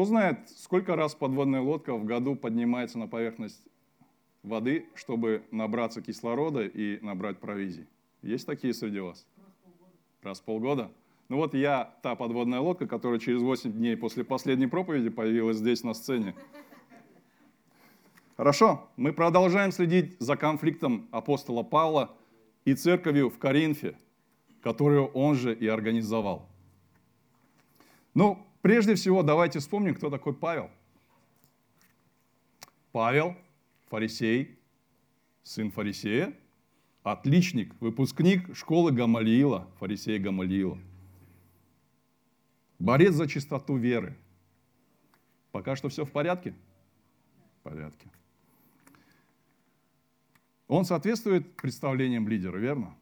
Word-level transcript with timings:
Кто 0.00 0.06
знает, 0.06 0.48
сколько 0.56 0.96
раз 0.96 1.14
подводная 1.14 1.60
лодка 1.60 1.94
в 1.94 2.06
году 2.06 2.34
поднимается 2.34 2.98
на 2.98 3.06
поверхность 3.06 3.62
воды, 4.42 4.86
чтобы 4.94 5.44
набраться 5.50 6.00
кислорода 6.00 6.64
и 6.64 6.98
набрать 7.04 7.36
провизии? 7.36 7.86
Есть 8.22 8.46
такие 8.46 8.72
среди 8.72 9.00
вас? 9.00 9.26
Раз 10.22 10.40
в 10.40 10.44
полгода. 10.44 10.90
Ну 11.28 11.36
вот 11.36 11.52
я 11.52 11.92
та 12.02 12.14
подводная 12.14 12.60
лодка, 12.60 12.86
которая 12.86 13.18
через 13.18 13.42
8 13.42 13.72
дней 13.72 13.94
после 13.94 14.24
последней 14.24 14.68
проповеди 14.68 15.10
появилась 15.10 15.58
здесь 15.58 15.84
на 15.84 15.92
сцене. 15.92 16.34
Хорошо, 18.38 18.88
мы 18.96 19.12
продолжаем 19.12 19.70
следить 19.70 20.16
за 20.18 20.34
конфликтом 20.36 21.08
апостола 21.10 21.62
Павла 21.62 22.16
и 22.64 22.72
церковью 22.72 23.28
в 23.28 23.36
Коринфе, 23.36 23.98
которую 24.62 25.08
он 25.08 25.34
же 25.34 25.54
и 25.54 25.66
организовал. 25.66 26.48
Ну, 28.14 28.38
прежде 28.62 28.94
всего, 28.94 29.22
давайте 29.22 29.58
вспомним, 29.58 29.94
кто 29.94 30.10
такой 30.10 30.34
Павел. 30.34 30.70
Павел, 32.92 33.36
фарисей, 33.88 34.58
сын 35.42 35.70
фарисея, 35.70 36.34
отличник, 37.02 37.74
выпускник 37.80 38.54
школы 38.56 38.92
Гамалиила, 38.92 39.68
фарисея 39.78 40.18
Гамалиила. 40.18 40.78
Борец 42.78 43.14
за 43.14 43.28
чистоту 43.28 43.76
веры. 43.76 44.16
Пока 45.52 45.76
что 45.76 45.88
все 45.88 46.04
в 46.04 46.10
порядке? 46.10 46.54
В 47.60 47.62
порядке. 47.62 48.08
Он 50.66 50.84
соответствует 50.84 51.56
представлениям 51.56 52.28
лидера, 52.28 52.56
верно? 52.56 52.96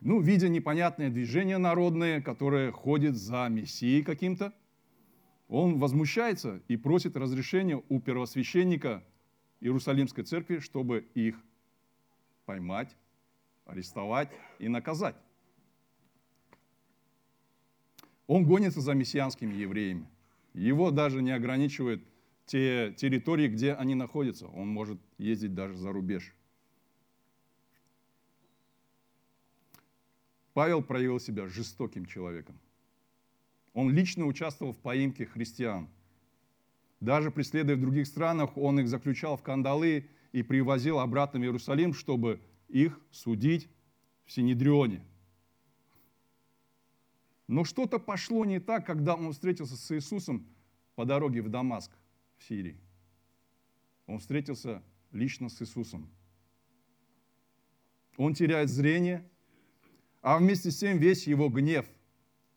Ну, 0.00 0.20
видя 0.20 0.48
непонятное 0.48 1.10
движение 1.10 1.58
народное, 1.58 2.20
которое 2.20 2.70
ходит 2.70 3.16
за 3.16 3.48
Мессией 3.48 4.04
каким-то, 4.04 4.54
он 5.48 5.78
возмущается 5.78 6.62
и 6.68 6.76
просит 6.76 7.16
разрешения 7.16 7.82
у 7.88 8.00
первосвященника 8.00 9.02
Иерусалимской 9.60 10.22
церкви, 10.22 10.58
чтобы 10.58 11.08
их 11.14 11.36
поймать, 12.44 12.94
арестовать 13.66 14.30
и 14.58 14.68
наказать. 14.68 15.16
Он 18.26 18.44
гонится 18.44 18.80
за 18.80 18.94
мессианскими 18.94 19.54
евреями. 19.54 20.06
Его 20.52 20.90
даже 20.90 21.22
не 21.22 21.30
ограничивают 21.32 22.04
те 22.46 22.94
территории, 22.96 23.48
где 23.48 23.72
они 23.72 23.94
находятся. 23.94 24.46
Он 24.48 24.68
может 24.68 25.00
ездить 25.18 25.54
даже 25.54 25.76
за 25.76 25.92
рубеж. 25.92 26.34
Павел 30.58 30.82
проявил 30.82 31.20
себя 31.20 31.46
жестоким 31.46 32.04
человеком. 32.04 32.58
Он 33.74 33.92
лично 33.92 34.26
участвовал 34.26 34.72
в 34.72 34.78
поимке 34.78 35.24
христиан. 35.24 35.88
Даже 36.98 37.30
преследуя 37.30 37.76
в 37.76 37.80
других 37.80 38.08
странах, 38.08 38.56
он 38.56 38.80
их 38.80 38.88
заключал 38.88 39.36
в 39.36 39.42
кандалы 39.44 40.08
и 40.32 40.42
привозил 40.42 40.98
обратно 40.98 41.38
в 41.38 41.44
Иерусалим, 41.44 41.94
чтобы 41.94 42.40
их 42.66 43.00
судить 43.12 43.68
в 44.24 44.32
Синедрионе. 44.32 45.04
Но 47.46 47.62
что-то 47.62 48.00
пошло 48.00 48.44
не 48.44 48.58
так, 48.58 48.84
когда 48.84 49.14
он 49.14 49.32
встретился 49.32 49.76
с 49.76 49.94
Иисусом 49.94 50.44
по 50.96 51.04
дороге 51.04 51.40
в 51.40 51.48
Дамаск, 51.48 51.92
в 52.36 52.42
Сирии. 52.42 52.76
Он 54.08 54.18
встретился 54.18 54.82
лично 55.12 55.50
с 55.50 55.62
Иисусом. 55.62 56.10
Он 58.16 58.34
теряет 58.34 58.70
зрение, 58.70 59.24
а 60.20 60.38
вместе 60.38 60.70
с 60.70 60.78
тем 60.78 60.98
весь 60.98 61.26
его 61.26 61.48
гнев, 61.48 61.86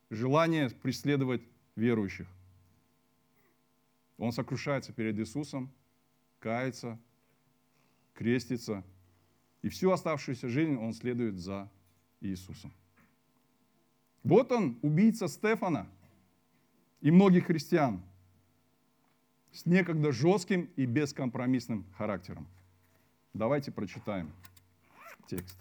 желание 0.10 0.70
преследовать 0.70 1.42
верующих. 1.76 2.28
Он 4.18 4.32
сокрушается 4.32 4.94
перед 4.94 5.18
Иисусом, 5.18 5.72
кается, 6.40 7.00
крестится, 8.14 8.84
и 9.62 9.70
всю 9.70 9.92
оставшуюся 9.92 10.48
жизнь 10.48 10.76
он 10.76 10.94
следует 10.94 11.38
за 11.38 11.70
Иисусом. 12.20 12.74
Вот 14.24 14.52
он, 14.52 14.78
убийца 14.82 15.28
Стефана 15.28 15.88
и 17.00 17.10
многих 17.10 17.48
христиан 17.48 18.02
с 19.52 19.66
некогда 19.66 20.12
жестким 20.12 20.70
и 20.76 20.86
бескомпромиссным 20.86 21.86
характером. 21.98 22.48
Давайте 23.34 23.72
прочитаем 23.72 24.32
текст. 25.28 25.58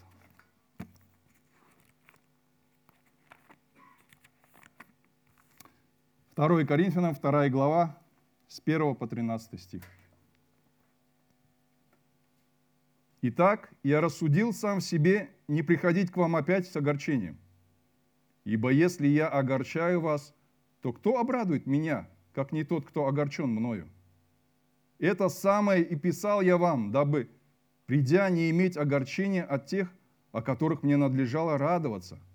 2 6.41 6.65
Коринфянам, 6.65 7.15
2 7.15 7.51
глава, 7.51 7.99
с 8.49 8.63
1 8.65 8.95
по 8.95 9.07
13 9.07 9.61
стих. 9.61 9.83
Итак, 13.21 13.71
я 13.83 14.01
рассудил 14.01 14.55
сам 14.55 14.81
себе 14.81 15.29
не 15.49 15.63
приходить 15.63 16.11
к 16.11 16.17
вам 16.17 16.37
опять 16.37 16.67
с 16.67 16.75
огорчением. 16.77 17.37
Ибо 18.45 18.71
если 18.71 19.07
я 19.07 19.29
огорчаю 19.29 20.01
вас, 20.01 20.35
то 20.81 20.95
кто 20.95 21.19
обрадует 21.19 21.67
меня, 21.67 22.09
как 22.33 22.53
не 22.53 22.65
тот, 22.65 22.87
кто 22.87 23.07
огорчен 23.07 23.49
мною? 23.49 23.87
Это 24.99 25.29
самое 25.29 25.85
и 25.85 25.95
писал 25.95 26.41
я 26.41 26.57
вам, 26.57 26.91
дабы, 26.91 27.29
придя, 27.85 28.31
не 28.31 28.49
иметь 28.49 28.79
огорчения 28.79 29.45
от 29.45 29.67
тех, 29.67 29.93
о 30.33 30.41
которых 30.41 30.83
мне 30.85 30.97
надлежало 30.97 31.59
радоваться– 31.59 32.19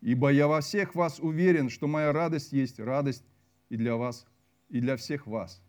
Ибо 0.00 0.30
я 0.30 0.46
во 0.46 0.60
всех 0.60 0.94
вас 0.94 1.18
уверен, 1.18 1.70
что 1.70 1.88
моя 1.88 2.12
радость 2.12 2.52
есть 2.52 2.78
радость 2.78 3.24
и 3.68 3.76
для 3.76 3.96
вас, 3.96 4.26
и 4.68 4.80
для 4.80 4.96
всех 4.96 5.26
вас. 5.26 5.62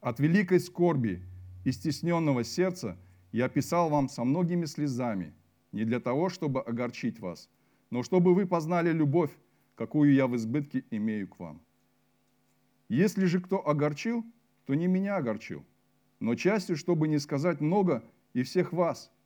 От 0.00 0.20
великой 0.20 0.60
скорби 0.60 1.22
и 1.64 1.72
стесненного 1.72 2.44
сердца 2.44 2.96
я 3.32 3.48
писал 3.48 3.90
вам 3.90 4.08
со 4.08 4.24
многими 4.24 4.64
слезами, 4.66 5.34
не 5.72 5.84
для 5.84 6.00
того, 6.00 6.28
чтобы 6.28 6.60
огорчить 6.60 7.20
вас, 7.20 7.50
но 7.90 8.02
чтобы 8.02 8.34
вы 8.34 8.46
познали 8.46 8.92
любовь, 8.92 9.30
какую 9.74 10.12
я 10.14 10.26
в 10.26 10.36
избытке 10.36 10.84
имею 10.90 11.28
к 11.28 11.38
вам. 11.38 11.60
Если 12.88 13.26
же 13.26 13.40
кто 13.40 13.66
огорчил, 13.66 14.24
то 14.66 14.74
не 14.74 14.86
меня 14.86 15.16
огорчил, 15.16 15.64
но 16.20 16.34
частью, 16.34 16.76
чтобы 16.76 17.08
не 17.08 17.18
сказать 17.18 17.60
много 17.60 18.02
и 18.32 18.42
всех 18.42 18.72
вас– 18.72 19.10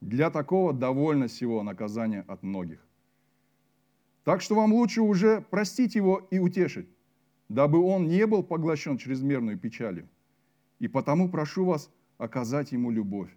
для 0.00 0.30
такого 0.30 0.72
довольно 0.72 1.26
всего 1.26 1.62
наказания 1.62 2.24
от 2.28 2.42
многих. 2.42 2.85
Так 4.26 4.42
что 4.42 4.56
вам 4.56 4.72
лучше 4.72 5.02
уже 5.02 5.40
простить 5.40 5.94
его 5.94 6.26
и 6.32 6.40
утешить, 6.40 6.88
дабы 7.48 7.78
он 7.78 8.08
не 8.08 8.26
был 8.26 8.42
поглощен 8.42 8.98
чрезмерной 8.98 9.56
печалью. 9.56 10.08
И 10.80 10.88
потому 10.88 11.28
прошу 11.28 11.64
вас 11.64 11.92
оказать 12.18 12.72
ему 12.72 12.90
любовь. 12.90 13.30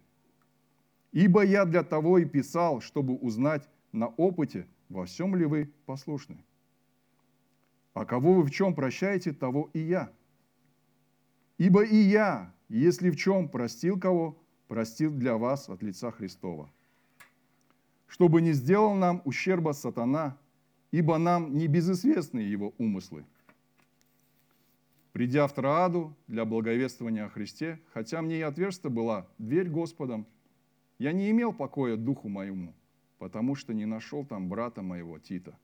Ибо 1.12 1.44
я 1.44 1.64
для 1.64 1.84
того 1.84 2.18
и 2.18 2.24
писал, 2.24 2.80
чтобы 2.80 3.14
узнать 3.14 3.68
на 3.92 4.08
опыте, 4.08 4.66
во 4.88 5.04
всем 5.04 5.36
ли 5.36 5.44
вы 5.44 5.72
послушны. 5.86 6.44
А 7.94 8.04
кого 8.04 8.34
вы 8.34 8.42
в 8.42 8.50
чем 8.50 8.74
прощаете, 8.74 9.32
того 9.32 9.70
и 9.72 9.78
я. 9.78 10.10
Ибо 11.56 11.84
и 11.84 11.98
я, 11.98 12.52
если 12.68 13.10
в 13.10 13.16
чем 13.16 13.48
простил 13.48 13.96
кого, 13.96 14.36
простил 14.66 15.12
для 15.12 15.36
вас 15.36 15.68
от 15.68 15.84
лица 15.84 16.10
Христова. 16.10 16.68
Чтобы 18.08 18.40
не 18.40 18.52
сделал 18.52 18.94
нам 18.94 19.22
ущерба 19.24 19.70
сатана, 19.70 20.36
ибо 20.90 21.18
нам 21.18 21.56
не 21.56 21.66
безызвестны 21.66 22.40
его 22.40 22.74
умыслы. 22.78 23.24
Придя 25.12 25.46
в 25.46 25.54
Трааду 25.54 26.16
для 26.28 26.44
благовествования 26.44 27.24
о 27.24 27.28
Христе, 27.28 27.80
хотя 27.92 28.22
мне 28.22 28.38
и 28.38 28.42
отверста 28.42 28.90
была 28.90 29.26
дверь 29.38 29.68
Господом, 29.68 30.26
я 30.98 31.12
не 31.12 31.30
имел 31.30 31.52
покоя 31.52 31.96
духу 31.96 32.28
моему, 32.28 32.74
потому 33.18 33.54
что 33.54 33.74
не 33.74 33.86
нашел 33.86 34.24
там 34.24 34.48
брата 34.48 34.82
моего 34.82 35.18
Тита. 35.18 35.58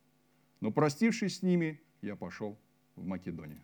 Но 0.61 0.73
простившись 0.73 1.39
с 1.39 1.43
ними, 1.43 1.81
я 2.01 2.17
пошел 2.17 2.59
в 2.97 3.07
Македонию. 3.07 3.63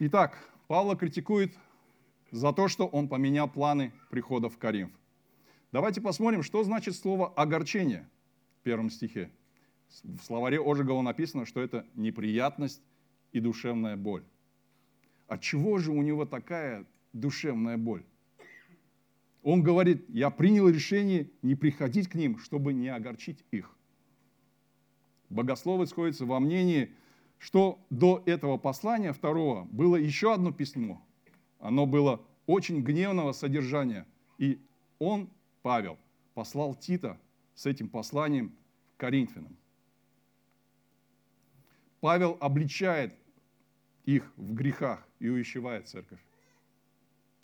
Итак, 0.00 0.38
Павла 0.68 0.96
критикует 0.96 1.56
за 2.30 2.52
то, 2.52 2.68
что 2.68 2.86
он 2.86 3.08
поменял 3.08 3.48
планы 3.48 3.92
прихода 4.10 4.48
в 4.48 4.58
Каримф. 4.58 4.90
Давайте 5.72 6.00
посмотрим, 6.00 6.42
что 6.42 6.64
значит 6.64 6.96
слово 6.96 7.28
«огорчение» 7.28 8.08
в 8.60 8.62
первом 8.62 8.90
стихе. 8.90 9.30
В 10.02 10.20
словаре 10.22 10.60
Ожегова 10.60 11.02
написано, 11.02 11.46
что 11.46 11.60
это 11.60 11.86
неприятность 11.94 12.82
и 13.32 13.40
душевная 13.40 13.96
боль. 13.96 14.24
От 15.26 15.42
чего 15.42 15.78
же 15.78 15.90
у 15.90 16.02
него 16.02 16.24
такая 16.24 16.86
душевная 17.12 17.76
боль? 17.76 18.04
Он 19.42 19.62
говорит, 19.62 20.04
я 20.08 20.30
принял 20.30 20.68
решение 20.68 21.30
не 21.42 21.54
приходить 21.54 22.08
к 22.08 22.14
ним, 22.14 22.38
чтобы 22.38 22.72
не 22.72 22.88
огорчить 22.88 23.44
их. 23.50 23.74
Богословы 25.30 25.86
сходятся 25.86 26.26
во 26.26 26.40
мнении, 26.40 26.90
что 27.38 27.78
до 27.90 28.22
этого 28.26 28.56
послания 28.56 29.12
второго 29.12 29.64
было 29.70 29.96
еще 29.96 30.34
одно 30.34 30.52
письмо. 30.52 31.02
Оно 31.58 31.86
было 31.86 32.24
очень 32.46 32.82
гневного 32.82 33.32
содержания. 33.32 34.06
И 34.38 34.60
он, 34.98 35.28
Павел, 35.62 35.98
послал 36.34 36.74
Тита 36.74 37.18
с 37.54 37.66
этим 37.66 37.88
посланием 37.88 38.54
к 38.96 39.00
Коринфянам. 39.00 39.56
Павел 42.00 42.36
обличает 42.40 43.14
их 44.04 44.32
в 44.36 44.54
грехах 44.54 45.06
и 45.18 45.28
увещевает 45.28 45.88
церковь. 45.88 46.20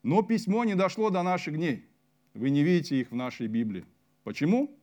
Но 0.02 0.22
письмо 0.22 0.64
не 0.64 0.74
дошло 0.74 1.10
до 1.10 1.22
наших 1.22 1.56
дней. 1.56 1.86
Вы 2.34 2.50
не 2.50 2.62
видите 2.62 3.00
их 3.00 3.10
в 3.10 3.14
нашей 3.14 3.48
Библии. 3.48 3.84
Почему? 4.22 4.78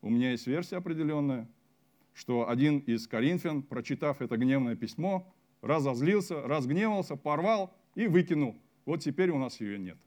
У 0.00 0.08
меня 0.08 0.30
есть 0.30 0.46
версия 0.46 0.76
определенная, 0.76 1.48
что 2.14 2.48
один 2.48 2.78
из 2.78 3.06
коринфян, 3.06 3.62
прочитав 3.62 4.22
это 4.22 4.36
гневное 4.36 4.76
письмо, 4.76 5.32
разозлился, 5.60 6.40
разгневался, 6.42 7.16
порвал 7.16 7.74
и 7.94 8.06
выкинул. 8.06 8.56
Вот 8.84 9.00
теперь 9.00 9.30
у 9.30 9.38
нас 9.38 9.60
ее 9.60 9.78
нет. 9.78 9.98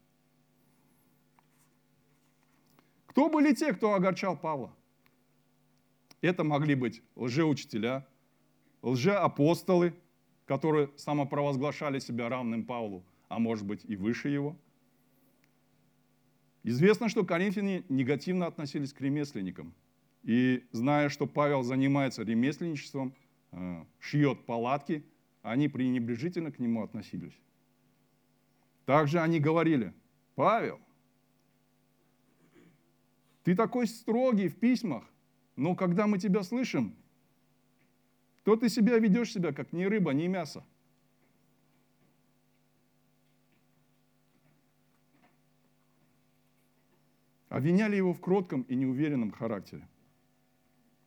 Кто 3.06 3.28
были 3.28 3.54
те, 3.54 3.72
кто 3.72 3.94
огорчал 3.94 4.36
Павла? 4.36 4.74
Это 6.20 6.42
могли 6.42 6.74
быть 6.74 7.02
лжеучителя, 7.14 8.06
лжеапостолы, 8.82 9.94
которые 10.46 10.90
самопровозглашали 10.96 11.98
себя 11.98 12.28
равным 12.28 12.64
Павлу, 12.64 13.04
а 13.28 13.38
может 13.38 13.64
быть 13.64 13.84
и 13.84 13.96
выше 13.96 14.28
его. 14.28 14.56
Известно, 16.62 17.08
что 17.08 17.24
коринфяне 17.24 17.84
негативно 17.88 18.46
относились 18.46 18.92
к 18.92 19.00
ремесленникам. 19.00 19.74
И 20.22 20.64
зная, 20.72 21.10
что 21.10 21.26
Павел 21.26 21.62
занимается 21.62 22.22
ремесленничеством, 22.22 23.14
э, 23.52 23.84
шьет 24.00 24.46
палатки, 24.46 25.04
они 25.42 25.68
пренебрежительно 25.68 26.50
к 26.50 26.58
нему 26.58 26.82
относились. 26.82 27.38
Также 28.84 29.20
они 29.20 29.40
говорили, 29.40 29.94
Павел, 30.34 30.80
ты 33.42 33.54
такой 33.54 33.86
строгий 33.86 34.48
в 34.48 34.58
письмах, 34.58 35.04
но 35.56 35.74
когда 35.74 36.06
мы 36.06 36.18
тебя 36.18 36.42
слышим, 36.42 36.94
то 38.42 38.56
ты 38.56 38.68
себя 38.68 38.98
ведешь 38.98 39.32
себя 39.32 39.52
как 39.52 39.72
ни 39.72 39.84
рыба, 39.84 40.12
ни 40.12 40.26
мясо. 40.26 40.64
Обвиняли 47.48 47.96
его 47.96 48.12
в 48.12 48.20
кротком 48.20 48.62
и 48.62 48.74
неуверенном 48.74 49.30
характере. 49.30 49.88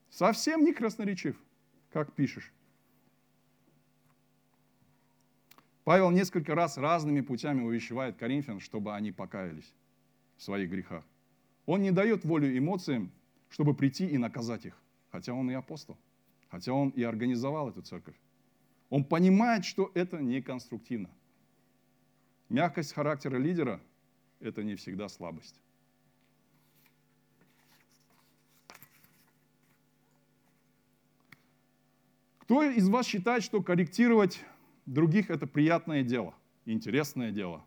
Совсем 0.10 0.64
не 0.64 0.74
красноречив, 0.74 1.36
как 1.92 2.14
пишешь. 2.14 2.54
Павел 5.88 6.12
несколько 6.12 6.54
раз 6.54 6.78
разными 6.78 7.22
путями 7.22 7.62
увещевает 7.62 8.18
Коринфян, 8.18 8.60
чтобы 8.60 8.94
они 8.94 9.14
покаялись 9.14 9.74
в 10.36 10.44
своих 10.44 10.70
грехах. 10.70 11.06
Он 11.66 11.82
не 11.82 11.92
дает 11.92 12.26
волю 12.26 12.58
эмоциям, 12.58 13.10
чтобы 13.48 13.74
прийти 13.74 14.06
и 14.06 14.18
наказать 14.18 14.66
их, 14.66 14.78
хотя 15.14 15.32
он 15.32 15.50
и 15.50 15.54
апостол, 15.54 15.98
хотя 16.50 16.74
он 16.74 16.90
и 16.90 17.04
организовал 17.04 17.70
эту 17.70 17.84
церковь. 17.84 18.16
Он 18.90 19.06
понимает, 19.06 19.64
что 19.64 19.90
это 19.94 20.18
неконструктивно. 20.18 21.10
Мягкость 22.50 22.92
характера 22.92 23.38
лидера– 23.38 23.80
это 24.42 24.66
не 24.66 24.76
всегда 24.76 25.08
слабость. 25.08 25.56
Кто 32.40 32.62
из 32.64 32.90
вас 32.90 33.06
считает, 33.08 33.42
что 33.42 33.64
корректировать 33.64 34.44
других– 34.88 35.30
это 35.30 35.46
приятное 35.46 36.02
дело, 36.02 36.34
интересное 36.66 37.32
дело? 37.32 37.64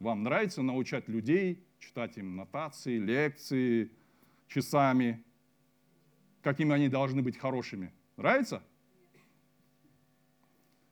Вам 0.00 0.22
нравится 0.22 0.60
научать 0.60 1.08
людей 1.08 1.64
читать 1.78 2.18
им 2.18 2.36
нотации, 2.36 2.98
лекции 2.98 3.90
часами, 4.48 5.24
какими 6.42 6.74
они 6.74 6.88
должны 6.88 7.22
быть 7.22 7.38
хорошими. 7.38 7.92
Нравится? 8.16 8.62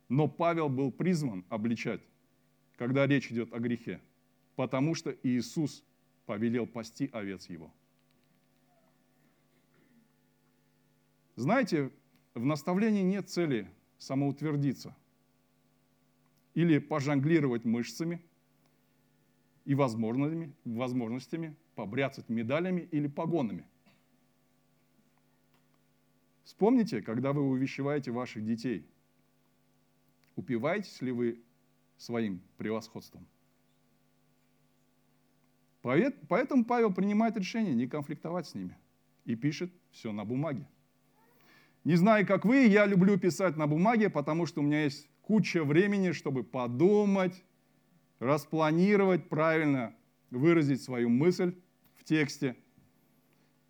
Но 0.08 0.28
Павел 0.28 0.68
был 0.68 0.90
призван 0.90 1.44
обличать, 1.48 2.00
когда 2.76 3.06
речь 3.06 3.30
идет 3.30 3.52
о 3.52 3.58
грехе, 3.58 4.00
потому 4.56 4.94
что 4.94 5.14
Иисус 5.22 5.84
повелел 6.26 6.66
пасти 6.66 7.10
овец 7.12 7.48
его. 7.48 7.72
Знаете, 11.34 11.90
в 12.34 12.44
наставлении 12.44 13.02
нет 13.02 13.28
цели 13.30 13.70
самоутвердиться 13.98 14.94
или 16.54 16.78
пожонглировать 16.78 17.64
мышцами– 17.64 18.20
и 19.64 19.74
возможностями, 19.74 20.52
возможностями 20.64 21.56
побряцать 21.74 22.28
медалями 22.28 22.88
или 22.90 23.06
погонами. 23.06 23.66
Вспомните, 26.44 27.00
когда 27.00 27.32
вы 27.32 27.42
увещеваете 27.42 28.10
ваших 28.10 28.44
детей, 28.44 28.86
упиваетесь 30.36 31.00
ли 31.00 31.12
вы 31.12 31.40
своим 31.96 32.42
превосходством? 32.56 33.26
Поэтому 35.82 36.64
Павел 36.64 36.92
принимает 36.92 37.36
решение 37.36 37.74
не 37.74 37.88
конфликтовать 37.88 38.46
с 38.46 38.54
ними 38.54 38.76
и 39.24 39.34
пишет 39.34 39.72
все 39.90 40.12
на 40.12 40.24
бумаге. 40.24 40.68
Не 41.84 41.96
знаю, 41.96 42.24
как 42.26 42.44
вы, 42.44 42.66
я 42.66 42.86
люблю 42.86 43.18
писать 43.18 43.56
на 43.56 43.66
бумаге, 43.66 44.08
потому 44.08 44.46
что 44.46 44.60
у 44.60 44.64
меня 44.64 44.84
есть 44.84 45.08
куча 45.22 45.64
времени, 45.64 46.12
чтобы 46.12 46.44
подумать, 46.44 47.42
распланировать 48.18 49.28
правильно, 49.28 49.94
выразить 50.30 50.82
свою 50.82 51.08
мысль 51.08 51.54
в 51.94 52.04
тексте. 52.04 52.56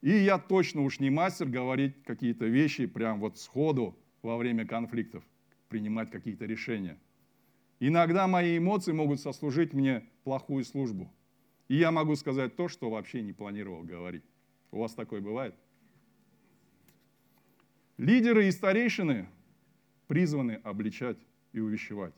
И 0.01 0.11
я 0.11 0.39
точно 0.39 0.83
уж 0.83 0.99
не 0.99 1.11
мастер 1.11 1.47
говорить 1.47 2.03
какие-то 2.05 2.47
вещи 2.47 2.87
прям 2.87 3.21
вот 3.21 3.39
сходу 3.39 3.97
во 4.23 4.37
время 4.37 4.67
конфликтов, 4.67 5.23
принимать 5.69 6.11
какие-то 6.11 6.45
решения. 6.45 6.99
Иногда 7.79 8.27
мои 8.27 8.59
эмоции 8.59 8.93
могут 8.93 9.21
сослужить 9.21 9.73
мне 9.73 10.05
плохую 10.25 10.65
службу. 10.65 11.13
И 11.69 11.77
я 11.77 11.91
могу 11.91 12.17
сказать 12.17 12.57
то, 12.57 12.69
что 12.69 12.91
вообще 12.91 13.23
не 13.23 13.33
планировал 13.33 13.83
говорить. 13.83 14.25
У 14.71 14.81
вас 14.81 14.95
такое 14.95 15.21
бывает? 15.21 15.55
Лидеры 17.97 18.49
и 18.49 18.51
старейшины 18.51 19.29
призваны 20.07 20.61
обличать 20.65 21.19
и 21.53 21.61
увещевать. 21.61 22.15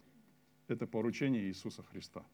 Это 0.68 0.86
поручение 0.86 1.44
Иисуса 1.44 1.82
Христа. 1.82 2.24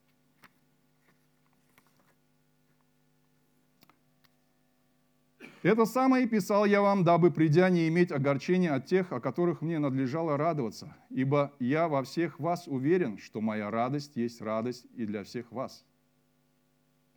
Это 5.63 5.85
самое 5.85 6.27
писал 6.27 6.65
я 6.65 6.81
вам, 6.81 7.05
дабы, 7.05 7.31
придя, 7.31 7.69
не 7.69 7.87
иметь 7.89 8.13
огорчения 8.13 8.75
от 8.75 8.87
тех, 8.87 9.13
о 9.13 9.21
которых 9.21 9.61
мне 9.61 9.79
надлежало 9.79 10.39
радоваться, 10.39 10.97
ибо 11.11 11.53
я 11.59 11.87
во 11.87 12.03
всех 12.03 12.41
вас 12.41 12.67
уверен, 12.67 13.19
что 13.19 13.43
моя 13.43 13.71
радость 13.71 14.17
есть 14.17 14.41
радость 14.41 14.87
и 14.95 15.05
для 15.05 15.23
всех 15.23 15.53
вас. 15.53 15.85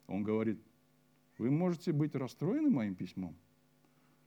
Он 0.08 0.22
говорит, 0.22 0.60
вы 1.38 1.50
можете 1.50 1.92
быть 1.92 2.14
расстроены 2.14 2.68
моим 2.68 2.94
письмом, 2.94 3.34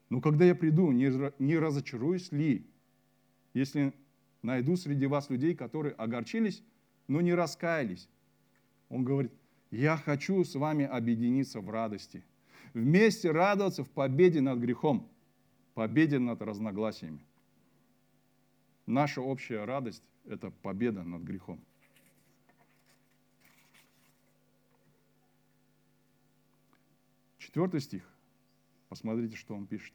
но 0.09 0.19
когда 0.19 0.45
я 0.45 0.55
приду, 0.55 0.91
не 0.91 1.57
разочаруюсь 1.59 2.31
ли, 2.31 2.65
если 3.53 3.93
найду 4.41 4.75
среди 4.77 5.05
вас 5.05 5.29
людей, 5.29 5.55
которые 5.55 5.93
огорчились 5.93 6.63
но 7.07 7.21
не 7.21 7.33
раскаялись. 7.33 8.07
Он 8.89 9.03
говорит, 9.03 9.31
я 9.71 9.97
хочу 9.97 10.43
с 10.43 10.55
вами 10.55 10.85
объединиться 10.85 11.61
в 11.61 11.69
радости. 11.69 12.23
Вместе 12.73 13.31
радоваться 13.31 13.83
в 13.83 13.89
победе 13.89 14.41
над 14.41 14.59
грехом, 14.59 15.09
победе 15.73 16.19
над 16.19 16.41
разногласиями. 16.41 17.19
Наша 18.85 19.21
общая 19.21 19.65
радость– 19.65 20.03
это 20.25 20.51
победа 20.51 21.03
над 21.03 21.23
грехом. 21.23 21.59
Четвертый 27.37 27.81
стих. 27.81 28.03
Посмотрите, 28.89 29.35
что 29.35 29.55
он 29.55 29.65
пишет. 29.65 29.93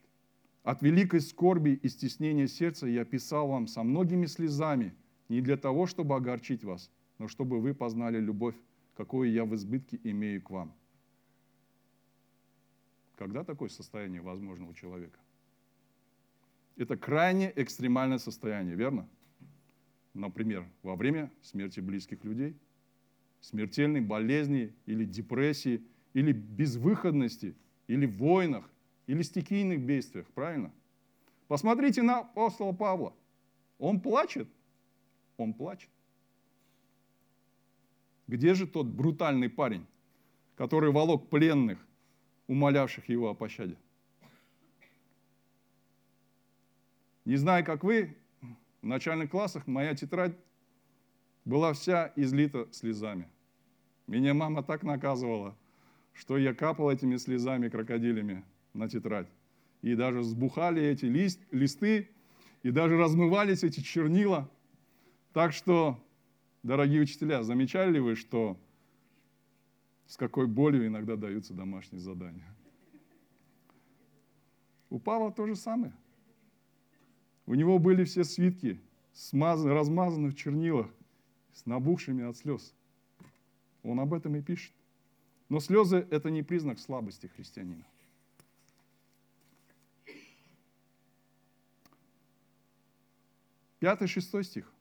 «От 0.62 0.82
великой 0.82 1.20
скорби 1.20 1.70
и 1.82 1.88
стеснения 1.88 2.46
сердца 2.46 2.86
я 2.86 3.04
писал 3.04 3.48
вам 3.48 3.66
со 3.66 3.82
многими 3.82 4.26
слезами, 4.26 4.94
не 5.28 5.40
для 5.40 5.56
того, 5.56 5.86
чтобы 5.86 6.14
огорчить 6.14 6.62
вас, 6.62 6.90
но 7.18 7.26
чтобы 7.26 7.60
вы 7.60 7.74
познали 7.74 8.20
любовь, 8.20 8.54
какую 8.96 9.32
я 9.32 9.44
в 9.44 9.54
избытке 9.54 9.98
имею 10.04 10.42
к 10.42 10.50
вам. 10.50 10.74
Когда 13.16 13.44
такое 13.44 13.68
состояние 13.68 14.20
возможно 14.20 14.68
у 14.68 14.74
человека? 14.74 15.18
Это 16.76 16.96
крайне 16.96 17.52
экстремальное 17.56 18.18
состояние, 18.18 18.74
верно? 18.74 19.08
Например, 20.14 20.64
во 20.82 20.96
время 20.96 21.30
смерти 21.42 21.80
близких 21.80 22.24
людей, 22.24 22.56
смертельной 23.40 24.00
болезни 24.00 24.74
или 24.86 25.04
депрессии, 25.04 25.82
или 26.12 26.32
безвыходности, 26.32 27.54
или 27.86 28.06
в 28.06 28.16
войнах, 28.16 28.68
или 29.06 29.22
стихийных 29.22 29.80
бедствиях, 29.80 30.26
правильно? 30.28 30.72
Посмотрите 31.48 32.02
на 32.02 32.20
апостола 32.20 32.72
Павла. 32.72 33.14
Он 33.78 34.00
плачет. 34.00 34.48
Он 35.36 35.52
плачет. 35.52 35.90
Где 38.26 38.54
же 38.54 38.66
тот 38.66 38.86
брутальный 38.86 39.50
парень, 39.50 39.86
который 40.56 40.92
волок 40.92 41.28
пленных 41.28 41.78
умолявших 42.46 43.08
его 43.08 43.30
о 43.30 43.34
пощаде. 43.34 43.76
Не 47.24 47.36
знаю, 47.36 47.64
как 47.64 47.84
вы, 47.84 48.16
в 48.82 48.86
начальных 48.86 49.30
классах 49.30 49.66
моя 49.66 49.94
тетрадь 49.94 50.36
была 51.44 51.72
вся 51.72 52.12
излита 52.16 52.68
слезами. 52.72 53.28
Меня 54.06 54.34
мама 54.34 54.62
так 54.62 54.82
наказывала, 54.82 55.56
что 56.12 56.36
я 56.36 56.54
капал 56.54 56.90
этими 56.90 57.16
слезами 57.16 57.68
крокодилями 57.68 58.44
на 58.74 58.88
тетрадь. 58.88 59.28
И 59.82 59.94
даже 59.94 60.20
взбухали 60.20 60.82
эти 60.82 61.06
лист, 61.06 61.40
листы, 61.50 62.08
и 62.62 62.70
даже 62.70 62.96
размывались 62.96 63.64
эти 63.64 63.80
чернила. 63.80 64.50
Так 65.32 65.52
что, 65.52 65.98
дорогие 66.62 67.02
учителя, 67.02 67.42
замечали 67.42 67.92
ли 67.92 68.00
вы, 68.00 68.14
что 68.14 68.56
с 70.06 70.16
какой 70.16 70.46
болью 70.46 70.86
иногда 70.86 71.16
даются 71.16 71.54
домашние 71.54 72.00
задания? 72.00 72.54
У 74.90 74.98
Павла 74.98 75.32
то 75.32 75.46
же 75.46 75.56
самое. 75.56 75.94
У 77.46 77.54
него 77.54 77.78
были 77.78 78.04
все 78.04 78.24
свитки, 78.24 78.78
смазаны, 79.12 79.72
размазаны 79.72 80.28
в 80.28 80.36
чернилах, 80.36 80.88
с 81.54 81.66
набухшими 81.66 82.24
от 82.24 82.36
слез. 82.36 82.74
Он 83.82 83.98
об 84.00 84.14
этом 84.14 84.36
и 84.36 84.42
пишет. 84.42 84.72
Но 85.48 85.60
слезы– 85.60 86.06
это 86.10 86.30
не 86.30 86.42
признак 86.42 86.78
слабости 86.78 87.26
христианина. 87.26 87.84
Пятый, 93.82 94.06
шестой 94.06 94.44
стих. 94.44 94.72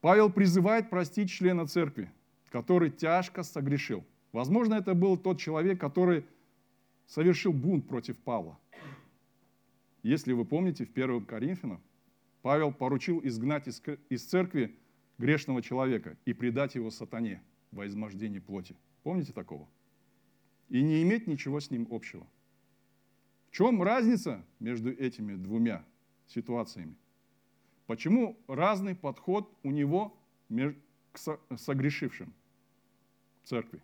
Павел 0.00 0.28
призывает 0.28 0.90
простить 0.90 1.30
члена 1.30 1.68
церкви, 1.68 2.10
который 2.50 2.90
тяжко 2.90 3.44
согрешил. 3.44 4.04
Возможно, 4.32 4.74
это 4.74 4.92
был 4.92 5.16
тот 5.16 5.38
человек, 5.38 5.80
который 5.80 6.26
совершил 7.06 7.52
бунт 7.52 7.86
против 7.86 8.18
Павла. 8.18 8.58
Если 10.02 10.32
вы 10.32 10.44
помните, 10.44 10.84
в 10.84 10.90
1 10.90 11.26
Коринфянам 11.26 11.80
Павел 12.42 12.72
поручил 12.72 13.20
изгнать 13.22 13.68
из 13.68 14.24
церкви 14.24 14.74
грешного 15.18 15.62
человека 15.62 16.16
и 16.24 16.32
предать 16.32 16.74
его 16.74 16.90
сатане 16.90 17.40
во 17.70 17.86
измождении 17.86 18.40
плоти. 18.40 18.74
Помните 19.04 19.32
такого? 19.32 19.68
И 20.70 20.82
не 20.82 21.04
иметь 21.04 21.28
ничего 21.28 21.60
с 21.60 21.70
ним 21.70 21.86
общего. 21.92 22.26
В 23.46 23.52
чем 23.52 23.80
разница 23.80 24.44
между 24.58 24.90
этими 24.90 25.36
двумя 25.36 25.84
ситуациями? 26.26 26.96
Почему 27.86 28.36
разный 28.48 28.94
подход 28.94 29.52
у 29.62 29.70
него 29.70 30.16
к 31.12 31.38
согрешившим 31.56 32.32
в 33.42 33.48
церкви? 33.48 33.80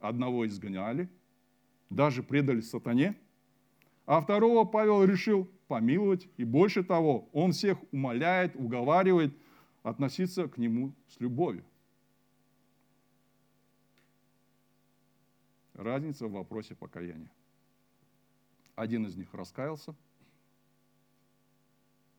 Одного 0.00 0.46
изгоняли, 0.46 1.08
даже 1.90 2.22
предали 2.22 2.60
сатане, 2.60 3.16
а 4.04 4.20
второго 4.20 4.64
Павел 4.64 5.04
решил 5.04 5.48
помиловать, 5.68 6.28
и 6.36 6.44
больше 6.44 6.84
того, 6.84 7.28
он 7.32 7.52
всех 7.52 7.78
умоляет, 7.92 8.54
уговаривает 8.56 9.36
относиться 9.82 10.48
к 10.48 10.58
нему 10.58 10.92
с 11.08 11.20
любовью. 11.20 11.64
разница 15.76 16.26
в 16.26 16.32
вопросе 16.32 16.74
покаяния. 16.74 17.30
Один 18.74 19.06
из 19.06 19.16
них 19.16 19.32
раскаялся, 19.32 19.94